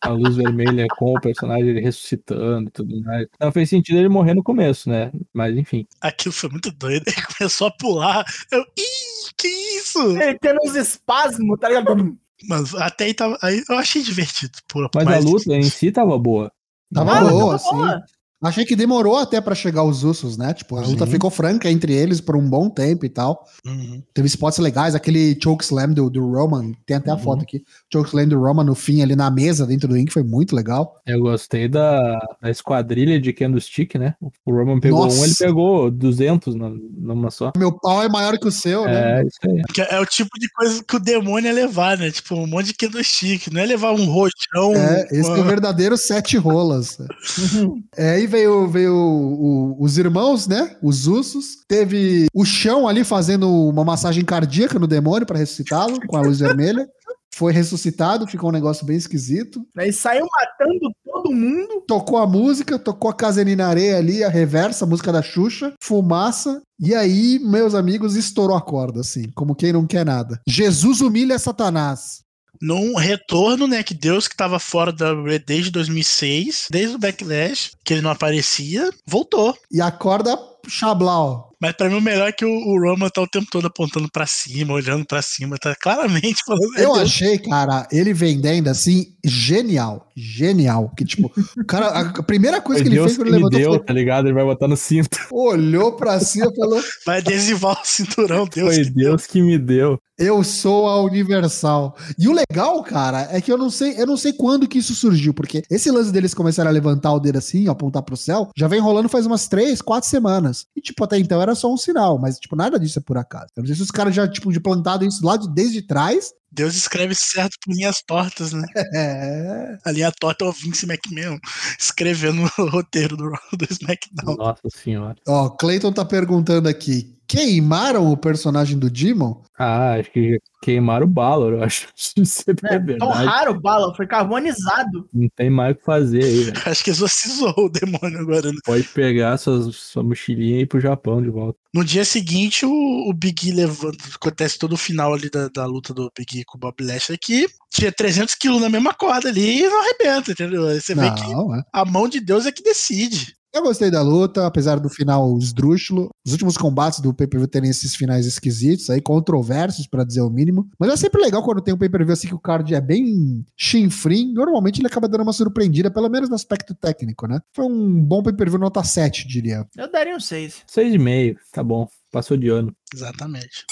[0.02, 3.28] a luz vermelha com o personagem ele ressuscitando e tudo mais.
[3.40, 5.12] Não fez sentido ele morrer no começo, né?
[5.32, 5.86] Mas enfim.
[6.02, 7.04] Aquilo foi muito doido.
[7.08, 8.26] Ele começou a pular.
[8.52, 10.18] Eu, ih, que isso?
[10.20, 12.18] Ele tendo uns espasmos, tá ligado?
[12.50, 14.58] Mano, até aí, tava, aí eu achei divertido.
[14.68, 16.52] Por, Mas mais a luta em si tava boa.
[16.92, 17.70] Tava Ah, boa, tava assim.
[17.70, 18.04] boa.
[18.42, 20.54] Achei que demorou até pra chegar os Usos, né?
[20.54, 21.12] Tipo, a luta Sim.
[21.12, 23.46] ficou franca entre eles por um bom tempo e tal.
[23.66, 24.02] Uhum.
[24.14, 27.20] Teve spots legais, aquele chokeslam do, do Roman, tem até a Uhum.
[27.20, 27.64] foto aqui.
[27.94, 30.96] Chokeslam do Roman no fim, ali na mesa, dentro do ring, foi muito legal.
[31.06, 34.16] Eu gostei da, da esquadrilha de Candlestick, né?
[34.46, 35.20] O Roman pegou Nossa.
[35.22, 37.52] um, ele pegou 200 na- numa só.
[37.56, 39.22] Meu pau é maior que o seu, né?
[39.22, 39.88] É, isso aí.
[39.92, 42.10] É o tipo de coisa que o demônio ia levar, né?
[42.10, 43.52] Tipo, um monte de candlestick.
[43.54, 44.74] Não é levar um roxão.
[44.76, 46.98] É, esse é o uma- verdadeiro sete rolas.
[47.98, 50.76] É, aí veio, veio o- os irmãos, né?
[50.82, 51.58] Os Usos.
[51.68, 56.40] Teve o chão ali fazendo uma massagem cardíaca no demônio pra ressuscitá-lo com a luz
[56.40, 56.88] vermelha.
[57.34, 59.66] Foi ressuscitado, ficou um negócio bem esquisito.
[59.78, 61.82] Aí saiu matando todo mundo.
[61.88, 65.74] Tocou a música, tocou a Casaninha na Areia ali, a reversa, a música da Xuxa,
[65.82, 66.62] fumaça.
[66.80, 70.42] E aí, meus amigos, estourou a corda, assim, como quem não quer nada.
[70.48, 72.20] Jesus humilha Satanás.
[72.62, 73.84] Num retorno, né?
[73.84, 78.12] Que Deus que tava fora da WWE desde 2006, desde o Backlash, que ele não
[78.12, 79.58] aparecia, voltou.
[79.72, 81.51] E a corda Chablau.
[81.62, 84.10] Mas pra mim o melhor é que o, o Roman tá o tempo todo apontando
[84.12, 86.78] pra cima, olhando pra cima, tá claramente falando.
[86.78, 87.00] "É Eu Deus".
[87.00, 90.08] achei, cara, ele vendendo assim, genial.
[90.16, 90.92] Genial.
[90.98, 93.44] Que, tipo, o cara, a primeira coisa Foi que ele Deus fez quando ele me
[93.44, 94.26] levantou deu, foi, tá ligado?
[94.28, 95.18] Ele vai botar no cinto.
[95.32, 98.76] olhou pra cima e falou: Vai adesivar o cinturão, Deus.
[98.76, 99.10] Foi que deu.
[99.12, 100.00] Deus que me deu.
[100.18, 101.96] Eu sou a Universal.
[102.20, 104.94] E o legal, cara, é que eu não sei, eu não sei quando que isso
[104.94, 108.68] surgiu, porque esse lance deles começaram a levantar o dedo assim, apontar pro céu, já
[108.68, 110.66] vem rolando faz umas três, quatro semanas.
[110.76, 113.48] E, tipo, até então era só um sinal, mas, tipo, nada disso é por acaso.
[113.56, 116.32] Eu não sei se os caras já, tipo, de plantado isso lá de, desde trás.
[116.52, 118.66] Deus escreve certo por linhas tortas, né?
[118.94, 119.78] É.
[119.86, 121.38] A linha torta é o Vince McMahon
[121.80, 124.36] escrevendo o roteiro do, do SmackDown.
[124.36, 125.16] Nossa senhora.
[125.28, 129.42] Ó, Clayton tá perguntando aqui: queimaram o personagem do Demon?
[129.58, 131.88] Ah, acho que queimaram o Balor, eu acho.
[132.18, 132.80] Isso é Né?
[132.80, 132.98] verdade.
[133.00, 135.08] Torraram o bala, foi carbonizado.
[135.14, 136.62] Não tem mais o que fazer aí, velho.
[136.66, 138.52] Acho que exorcizou o demônio agora.
[138.52, 138.58] né?
[138.66, 141.58] Pode pegar suas, sua mochilinha e ir pro Japão de volta.
[141.74, 143.98] No dia seguinte, o, o Big E levanta.
[144.16, 147.18] Acontece todo o final ali da, da luta do Big E com o Bob Lashley
[147.18, 150.68] que tinha 300 quilos na mesma corda ali e não arrebenta, entendeu?
[150.68, 151.62] Aí Você vê que Não, é.
[151.72, 153.36] a mão de Deus é que decide.
[153.54, 156.10] Eu gostei da luta, apesar do final esdrúxulo.
[156.26, 160.70] Os últimos combates do pay-per-view terem esses finais esquisitos, aí controversos, pra dizer o mínimo.
[160.80, 164.32] Mas é sempre legal quando tem um pay-per-view assim que o card é bem chinfrim.
[164.32, 167.42] Normalmente ele acaba dando uma surpreendida, pelo menos no aspecto técnico, né?
[167.54, 169.68] Foi um bom pay-per-view nota 7, diria.
[169.76, 170.64] Eu daria um 6.
[170.66, 171.90] Seis e meio, tá bom.
[172.10, 172.74] Passou de ano.
[172.94, 173.66] Exatamente.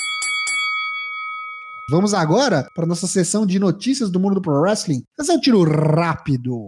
[1.90, 5.04] Vamos agora para nossa sessão de notícias do mundo do pro wrestling.
[5.18, 6.68] Esse é um tiro rápido.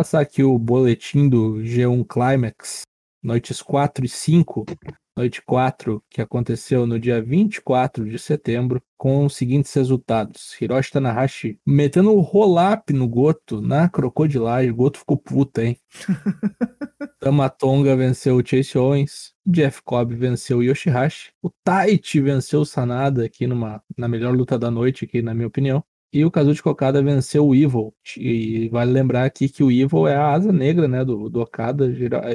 [0.00, 2.84] Passar aqui o boletim do G1 Climax.
[3.22, 4.64] noites 4 e 5,
[5.14, 10.58] noite 4, que aconteceu no dia 24 de setembro, com os seguintes resultados.
[10.58, 14.70] Hiroshi Tanahashi metendo o roll-up no Goto, na crocodilagem.
[14.70, 15.76] O Goto ficou puta, hein?
[17.20, 19.34] Tamatonga venceu o Chase Owens.
[19.46, 21.30] Jeff Cobb venceu o Yoshihashi.
[21.42, 25.48] O Taichi venceu o Sanada aqui numa, na melhor luta da noite, aqui, na minha
[25.48, 25.84] opinião.
[26.12, 27.94] E o Kazuchi Okada venceu o Evil.
[28.16, 31.86] E vale lembrar aqui que o Evil é a asa negra, né, do, do Okada.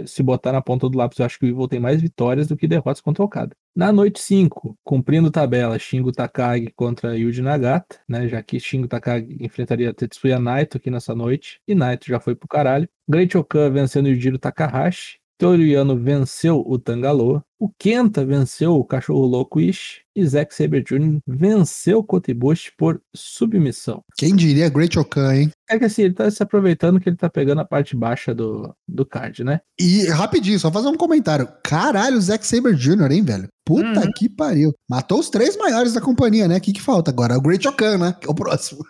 [0.08, 2.56] Se botar na ponta do lápis, eu acho que o Evil tem mais vitórias do
[2.56, 3.56] que derrotas contra o Okada.
[3.76, 9.38] Na noite 5, cumprindo tabela, Shingo Takagi contra Yuji Nagata, né, já que Shingo Takagi
[9.42, 12.88] enfrentaria Tetsuya Naito aqui nessa noite, e Naito já foi pro caralho.
[13.08, 19.60] Great Okan vencendo Yujiro Takahashi, Toriano venceu o Tangaloa, o Kenta venceu o Cachorro Louco
[19.60, 21.20] Ishi e Zack Saber Jr.
[21.28, 24.04] venceu o Kotibushi por submissão.
[24.18, 25.52] Quem diria Great Okan, hein?
[25.70, 28.74] É que assim, ele tá se aproveitando que ele tá pegando a parte baixa do,
[28.88, 29.60] do card, né?
[29.80, 31.48] E rapidinho, só fazer um comentário.
[31.64, 33.48] Caralho, o Zack Saber Jr., hein, velho?
[33.66, 34.12] Puta uhum.
[34.16, 34.74] que pariu.
[34.88, 36.58] Matou os três maiores da companhia, né?
[36.58, 37.38] O que, que falta agora?
[37.38, 38.16] O Great Okan, né?
[38.20, 38.86] Que é o próximo.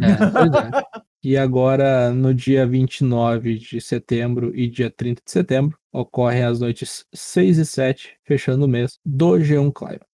[0.00, 1.02] É, pois é.
[1.24, 7.04] E agora, no dia 29 de setembro e dia 30 de setembro, ocorrem as noites
[7.14, 10.12] 6 e 7, fechando o mês, do G1 Climax.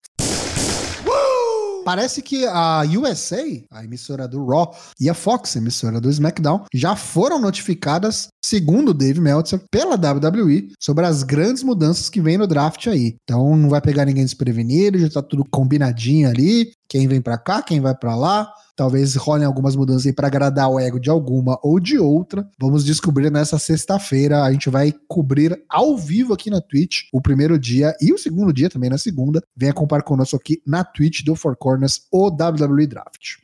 [1.89, 6.67] Parece que a USA, a emissora do Raw, e a Fox, a emissora do SmackDown,
[6.75, 12.47] já foram notificadas, segundo Dave Meltzer, pela WWE, sobre as grandes mudanças que vem no
[12.47, 13.17] draft aí.
[13.23, 16.73] Então não vai pegar ninguém desprevenido, já tá tudo combinadinho ali.
[16.89, 20.71] Quem vem para cá, quem vai para lá Talvez rolem algumas mudanças aí para agradar
[20.71, 22.49] o ego de alguma ou de outra.
[22.57, 24.45] Vamos descobrir nessa sexta-feira.
[24.45, 28.53] A gente vai cobrir ao vivo aqui na Twitch o primeiro dia e o segundo
[28.53, 29.43] dia também na segunda.
[29.57, 33.39] Venha acompanhar conosco aqui na Twitch do Four Corners o WWE Draft.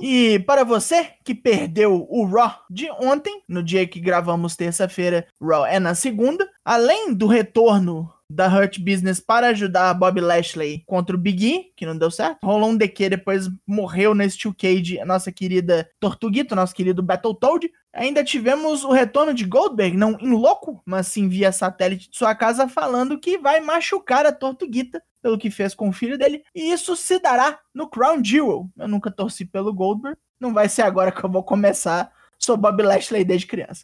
[0.00, 5.66] E para você que perdeu o Raw de ontem, no dia que gravamos terça-feira, Raw
[5.66, 11.18] é na segunda, além do retorno da Hurt Business para ajudar Bob Lashley contra o
[11.18, 12.38] Big E, que não deu certo.
[12.44, 17.70] Rolou um DQ, depois morreu nesse Steel Cage a nossa querida Tortuguito, nosso querido Battletoad.
[17.92, 22.34] Ainda tivemos o retorno de Goldberg, não em louco, mas sim via satélite de sua
[22.34, 26.42] casa, falando que vai machucar a Tortuguita pelo que fez com o filho dele.
[26.54, 28.70] E isso se dará no Crown Jewel.
[28.78, 30.16] Eu nunca torci pelo Goldberg.
[30.38, 32.10] Não vai ser agora que eu vou começar.
[32.38, 33.82] Sou Bob Lashley desde criança.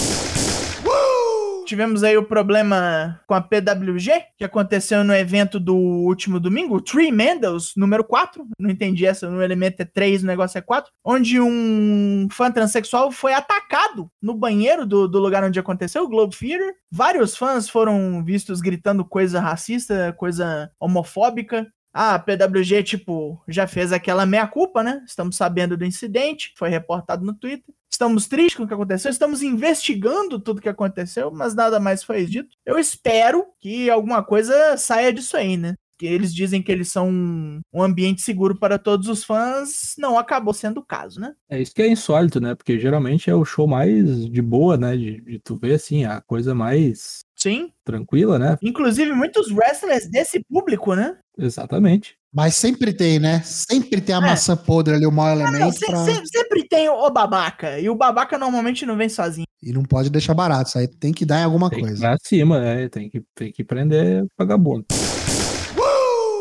[1.68, 6.82] Tivemos aí o problema com a PWG, que aconteceu no evento do último domingo, o
[6.82, 8.48] Tree Mendels, número 4.
[8.58, 10.90] Não entendi essa, no elemento é 3, o negócio é 4.
[11.04, 16.38] Onde um fã transexual foi atacado no banheiro do, do lugar onde aconteceu, o Globe
[16.38, 16.74] Theater.
[16.90, 21.68] Vários fãs foram vistos gritando coisa racista, coisa homofóbica.
[21.98, 25.02] A PWG, tipo, já fez aquela meia-culpa, né?
[25.08, 27.74] Estamos sabendo do incidente, foi reportado no Twitter.
[27.90, 32.24] Estamos tristes com o que aconteceu, estamos investigando tudo que aconteceu, mas nada mais foi
[32.28, 32.56] dito.
[32.64, 35.74] Eu espero que alguma coisa saia disso aí, né?
[35.98, 40.20] Que eles dizem que eles são um, um ambiente seguro para todos os fãs, não
[40.20, 41.34] acabou sendo o caso, né?
[41.50, 42.54] É isso que é insólito, né?
[42.54, 44.96] Porque geralmente é o show mais de boa, né?
[44.96, 47.72] De, de tu ver assim, a coisa mais Sim.
[47.84, 48.58] Tranquila, né?
[48.62, 51.18] Inclusive, muitos wrestlers desse público, né?
[51.38, 52.18] Exatamente.
[52.34, 53.42] Mas sempre tem, né?
[53.44, 54.22] Sempre tem a é.
[54.22, 55.60] maçã podre ali, o mau elemento.
[55.60, 56.06] Não, se, pra...
[56.06, 57.80] se, sempre tem o babaca.
[57.80, 59.48] E o babaca normalmente não vem sozinho.
[59.62, 60.70] E não pode deixar barato.
[60.70, 61.96] Isso aí tem que dar em alguma tem coisa.
[61.96, 62.90] Que pra cima, né?
[62.90, 64.86] Tem que, tem que prender vagabundo.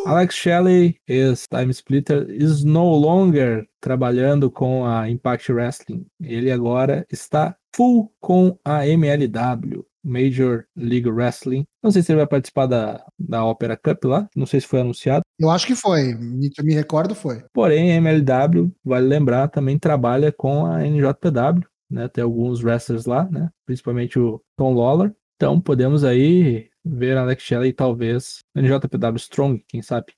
[0.06, 6.06] Alex Shelley, ex-Time Splitter, is no longer trabalhando com a Impact Wrestling.
[6.22, 9.84] Ele agora está full com a MLW.
[10.06, 11.66] Major League Wrestling.
[11.82, 14.80] Não sei se ele vai participar da, da Opera Cup lá, não sei se foi
[14.80, 15.22] anunciado.
[15.38, 17.42] Eu acho que foi, me, me recordo foi.
[17.52, 22.08] Porém, a MLW, vale lembrar, também trabalha com a NJPW, né?
[22.08, 23.50] Tem alguns wrestlers lá, né?
[23.66, 25.12] Principalmente o Tom Lawler.
[25.36, 30.12] Então podemos aí ver Alex Shelley talvez NJPW Strong, quem sabe.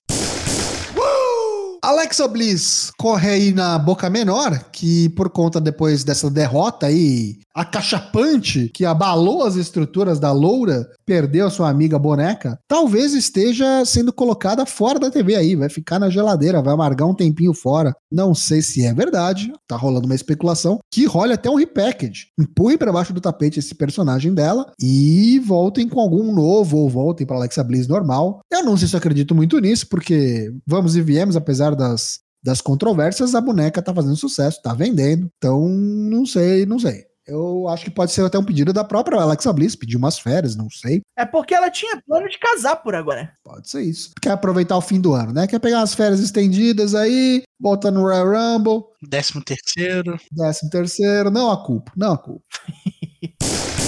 [1.88, 8.70] Alexa Bliss corre aí na boca menor, que por conta depois dessa derrota aí acachapante
[8.72, 14.64] que abalou as estruturas da Loura, perdeu a sua amiga boneca, talvez esteja sendo colocada
[14.64, 17.94] fora da TV aí, vai ficar na geladeira, vai amargar um tempinho fora.
[18.12, 22.26] Não sei se é verdade, tá rolando uma especulação que role até um repackage.
[22.38, 27.26] Empurre para baixo do tapete esse personagem dela e voltem com algum novo ou voltem
[27.26, 28.40] para Alexa Bliss normal.
[28.52, 32.60] Eu não sei se eu acredito muito nisso, porque vamos e viemos, apesar das, das
[32.60, 35.30] controvérsias, a boneca tá fazendo sucesso, tá vendendo.
[35.38, 37.08] Então, não sei, não sei.
[37.28, 40.56] Eu acho que pode ser até um pedido da própria Alexa Bliss, pedir umas férias,
[40.56, 41.02] não sei.
[41.14, 43.30] É porque ela tinha plano de casar por agora.
[43.44, 44.12] Pode ser isso.
[44.20, 45.46] Quer aproveitar o fim do ano, né?
[45.46, 48.82] Quer pegar umas férias estendidas aí, volta no Royal Rumble.
[49.02, 50.18] Décimo terceiro.
[50.32, 51.30] Décimo terceiro.
[51.30, 52.44] Não a culpa, não a culpa.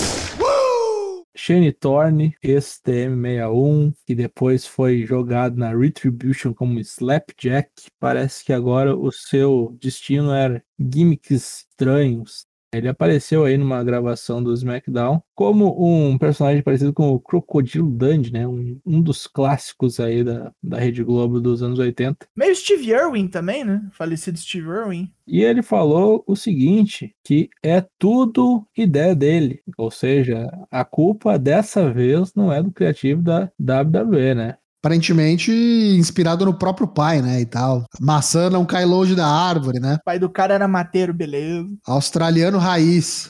[1.43, 7.71] Shane Thorne, ex-TM61, que depois foi jogado na Retribution como Slapjack.
[7.99, 12.47] Parece que agora o seu destino era gimmicks estranhos.
[12.73, 18.33] Ele apareceu aí numa gravação do SmackDown como um personagem parecido com o Crocodilo Dundee,
[18.33, 18.47] né?
[18.47, 22.29] Um, um dos clássicos aí da, da Rede Globo dos anos 80.
[22.37, 23.83] Meio Steve Irwin também, né?
[23.93, 25.11] Falecido Steve Irwin.
[25.27, 29.63] E ele falou o seguinte, que é tudo ideia dele.
[29.77, 34.57] Ou seja, a culpa dessa vez não é do criativo da WWE, né?
[34.83, 37.41] Aparentemente inspirado no próprio pai, né?
[37.41, 37.85] E tal.
[38.01, 39.99] Maçã não cai longe da árvore, né?
[40.01, 41.69] O pai do cara era mateiro, beleza.
[41.87, 43.29] Australiano raiz.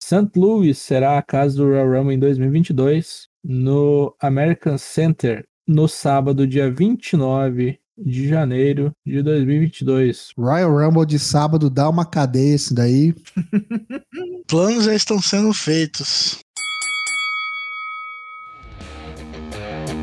[0.00, 0.30] St.
[0.36, 6.70] Louis será a casa do Royal Rumble em 2022 no American Center no sábado, dia
[6.70, 10.30] 29 de janeiro de 2022.
[10.38, 13.14] Royal Rumble de sábado dá uma cadeia isso daí.
[14.46, 16.38] Planos já estão sendo feitos.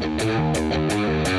[0.04, 1.33] Thank you.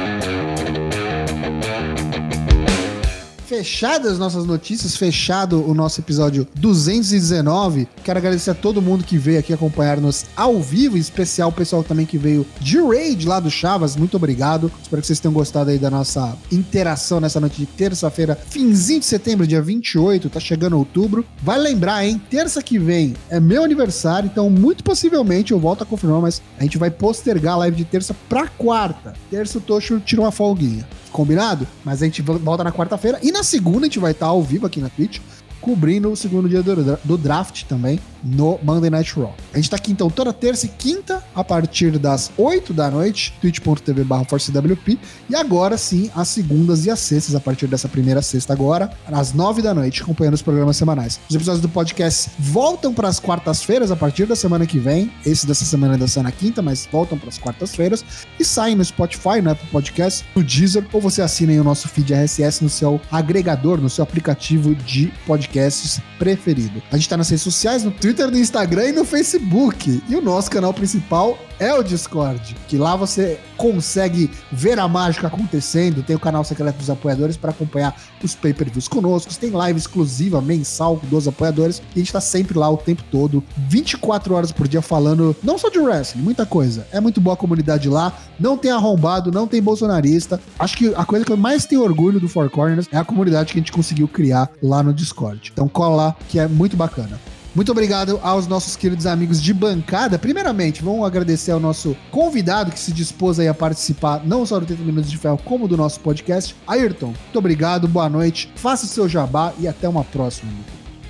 [3.55, 7.87] Fechadas as nossas notícias, fechado o nosso episódio 219.
[8.03, 11.85] Quero agradecer a todo mundo que veio aqui acompanhar-nos ao vivo, em especial o pessoal
[11.85, 13.95] também que veio de raid lá do Chavas.
[13.95, 14.73] Muito obrigado.
[14.83, 19.07] Espero que vocês tenham gostado aí da nossa interação nessa noite de terça-feira, finzinho de
[19.07, 21.25] setembro, dia 28, tá chegando outubro.
[21.41, 22.21] Vai lembrar, hein?
[22.29, 26.65] Terça que vem é meu aniversário, então muito possivelmente eu volto a confirmar, mas a
[26.65, 29.15] gente vai postergar a live de terça pra quarta.
[29.31, 30.85] Terça o Tocho tira uma folguinha
[31.15, 31.67] combinado?
[31.85, 33.21] Mas a gente volta na quarta-feira.
[33.23, 35.21] E na segunda a gente vai estar ao vivo aqui na Twitch,
[35.61, 39.35] cobrindo o segundo dia do, draft também no Monday Night Raw.
[39.53, 43.35] A gente tá aqui então toda terça e quinta, a partir das 8 da noite,
[43.41, 44.99] twitch.tv ForceWP,
[45.29, 49.33] e agora sim, as segundas e as sextas, a partir dessa primeira sexta agora, às
[49.33, 51.21] 9 da noite, acompanhando os programas semanais.
[51.29, 55.47] Os episódios do podcast voltam para as quartas-feiras a partir da semana que vem, esse
[55.47, 58.05] dessa semana ainda sai na quinta, mas voltam para as quartas-feiras,
[58.39, 61.89] e saem no Spotify, no Apple Podcast, no Deezer, ou você assina aí o nosso
[61.89, 66.83] feed RSS no seu agregador, no seu aplicativo de podcasts preferido.
[66.91, 70.03] A gente tá nas redes sociais, no Twitter, Twitter, no Instagram e no Facebook.
[70.09, 75.27] E o nosso canal principal é o Discord, que lá você consegue ver a mágica
[75.27, 76.03] acontecendo.
[76.03, 79.35] Tem o canal secreto dos apoiadores para acompanhar os pay-per-views conosco.
[79.35, 81.79] Tem live exclusiva mensal dos apoiadores.
[81.79, 85.59] E a gente tá sempre lá o tempo todo, 24 horas por dia, falando não
[85.59, 86.87] só de wrestling, muita coisa.
[86.93, 88.13] É muito boa a comunidade lá.
[88.39, 90.41] Não tem arrombado, não tem bolsonarista.
[90.59, 93.53] Acho que a coisa que eu mais tenho orgulho do Four Corners é a comunidade
[93.53, 95.51] que a gente conseguiu criar lá no Discord.
[95.53, 97.19] Então cola lá, que é muito bacana.
[97.55, 100.19] Muito obrigado aos nossos queridos amigos de bancada.
[100.19, 104.67] Primeiramente, vamos agradecer ao nosso convidado que se dispôs aí a participar não só do
[104.67, 106.57] 30 Minutos de Ferro, como do nosso podcast.
[106.67, 110.51] Ayrton, muito obrigado, boa noite, faça o seu jabá e até uma próxima.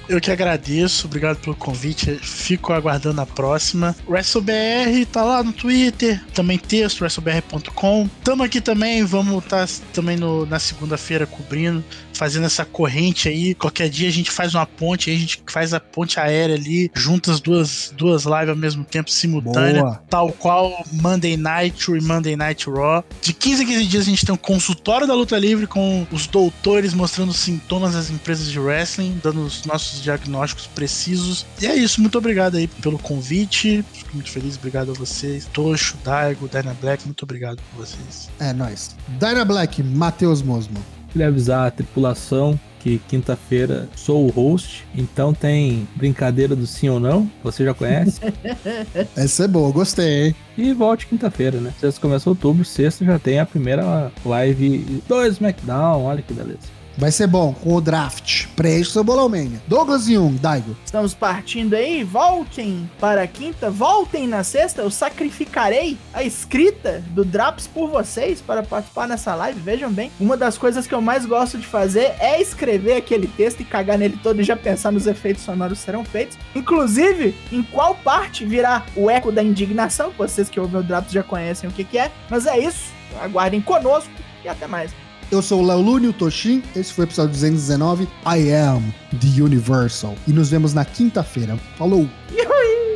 [0.09, 2.17] Eu que agradeço, obrigado pelo convite.
[2.17, 3.97] Fico aguardando a próxima.
[4.07, 8.09] WrestleBR tá lá no Twitter, também texto, WrestleBR.com.
[8.23, 11.83] Tamo aqui também, vamos estar tá também no, na segunda-feira cobrindo
[12.15, 13.55] fazendo essa corrente aí.
[13.55, 16.91] Qualquer dia a gente faz uma ponte, aí a gente faz a ponte aérea ali,
[16.95, 20.03] junta as duas, duas lives ao mesmo tempo, simultânea, Boa.
[20.09, 23.05] tal qual Monday Night e Monday Night Raw.
[23.21, 26.27] De 15 a 15 dias a gente tem um consultório da luta livre com os
[26.27, 31.47] doutores mostrando sintomas das empresas de wrestling, dando os nossos diagnósticos precisos.
[31.61, 33.85] E é isso, muito obrigado aí pelo convite.
[33.93, 35.47] Fico muito feliz, obrigado a vocês.
[35.53, 38.31] Tocho, Daigo, Dyna Black, muito obrigado por vocês.
[38.39, 38.97] É nóis.
[39.19, 40.79] Dyna Black, Matheus Mosmo.
[41.13, 47.01] Queria avisar a tripulação que quinta-feira sou o host, então tem brincadeira do sim ou
[47.01, 48.21] não, você já conhece.
[49.17, 50.37] Essa é boa, gostei, hein?
[50.59, 51.73] E volte quinta-feira, né?
[51.81, 56.74] Sexta começa outubro, sexta já tem a primeira live do SmackDown, olha que beleza.
[56.97, 58.47] Vai ser bom com o draft.
[58.55, 59.61] Preenche seu bolomania.
[59.67, 60.77] Douglas e Daigo.
[60.85, 62.05] Estamos partindo aí.
[62.05, 64.83] Voltem para a quinta, voltem na sexta.
[64.83, 69.59] Eu sacrificarei a escrita do Drops por vocês para participar nessa live.
[69.61, 73.61] Vejam bem, uma das coisas que eu mais gosto de fazer é escrever aquele texto
[73.61, 76.39] e cagar nele todo e já pensar nos efeitos sonoros serão feitos.
[76.55, 80.13] Inclusive, em qual parte virá o eco da indignação.
[80.17, 82.13] Vocês que ouvem o Drops já conhecem o que, que é.
[82.31, 82.93] Mas é isso.
[83.21, 84.13] Aguardem conosco
[84.45, 85.04] e até mais.
[85.35, 86.63] Eu sou o Léo Lune, o Toshin.
[86.77, 88.05] Esse foi o episódio 219.
[88.25, 90.15] I am the Universal.
[90.29, 91.59] E nos vemos na quinta-feira.
[91.77, 92.09] Falou!
[92.31, 92.94] Uhul!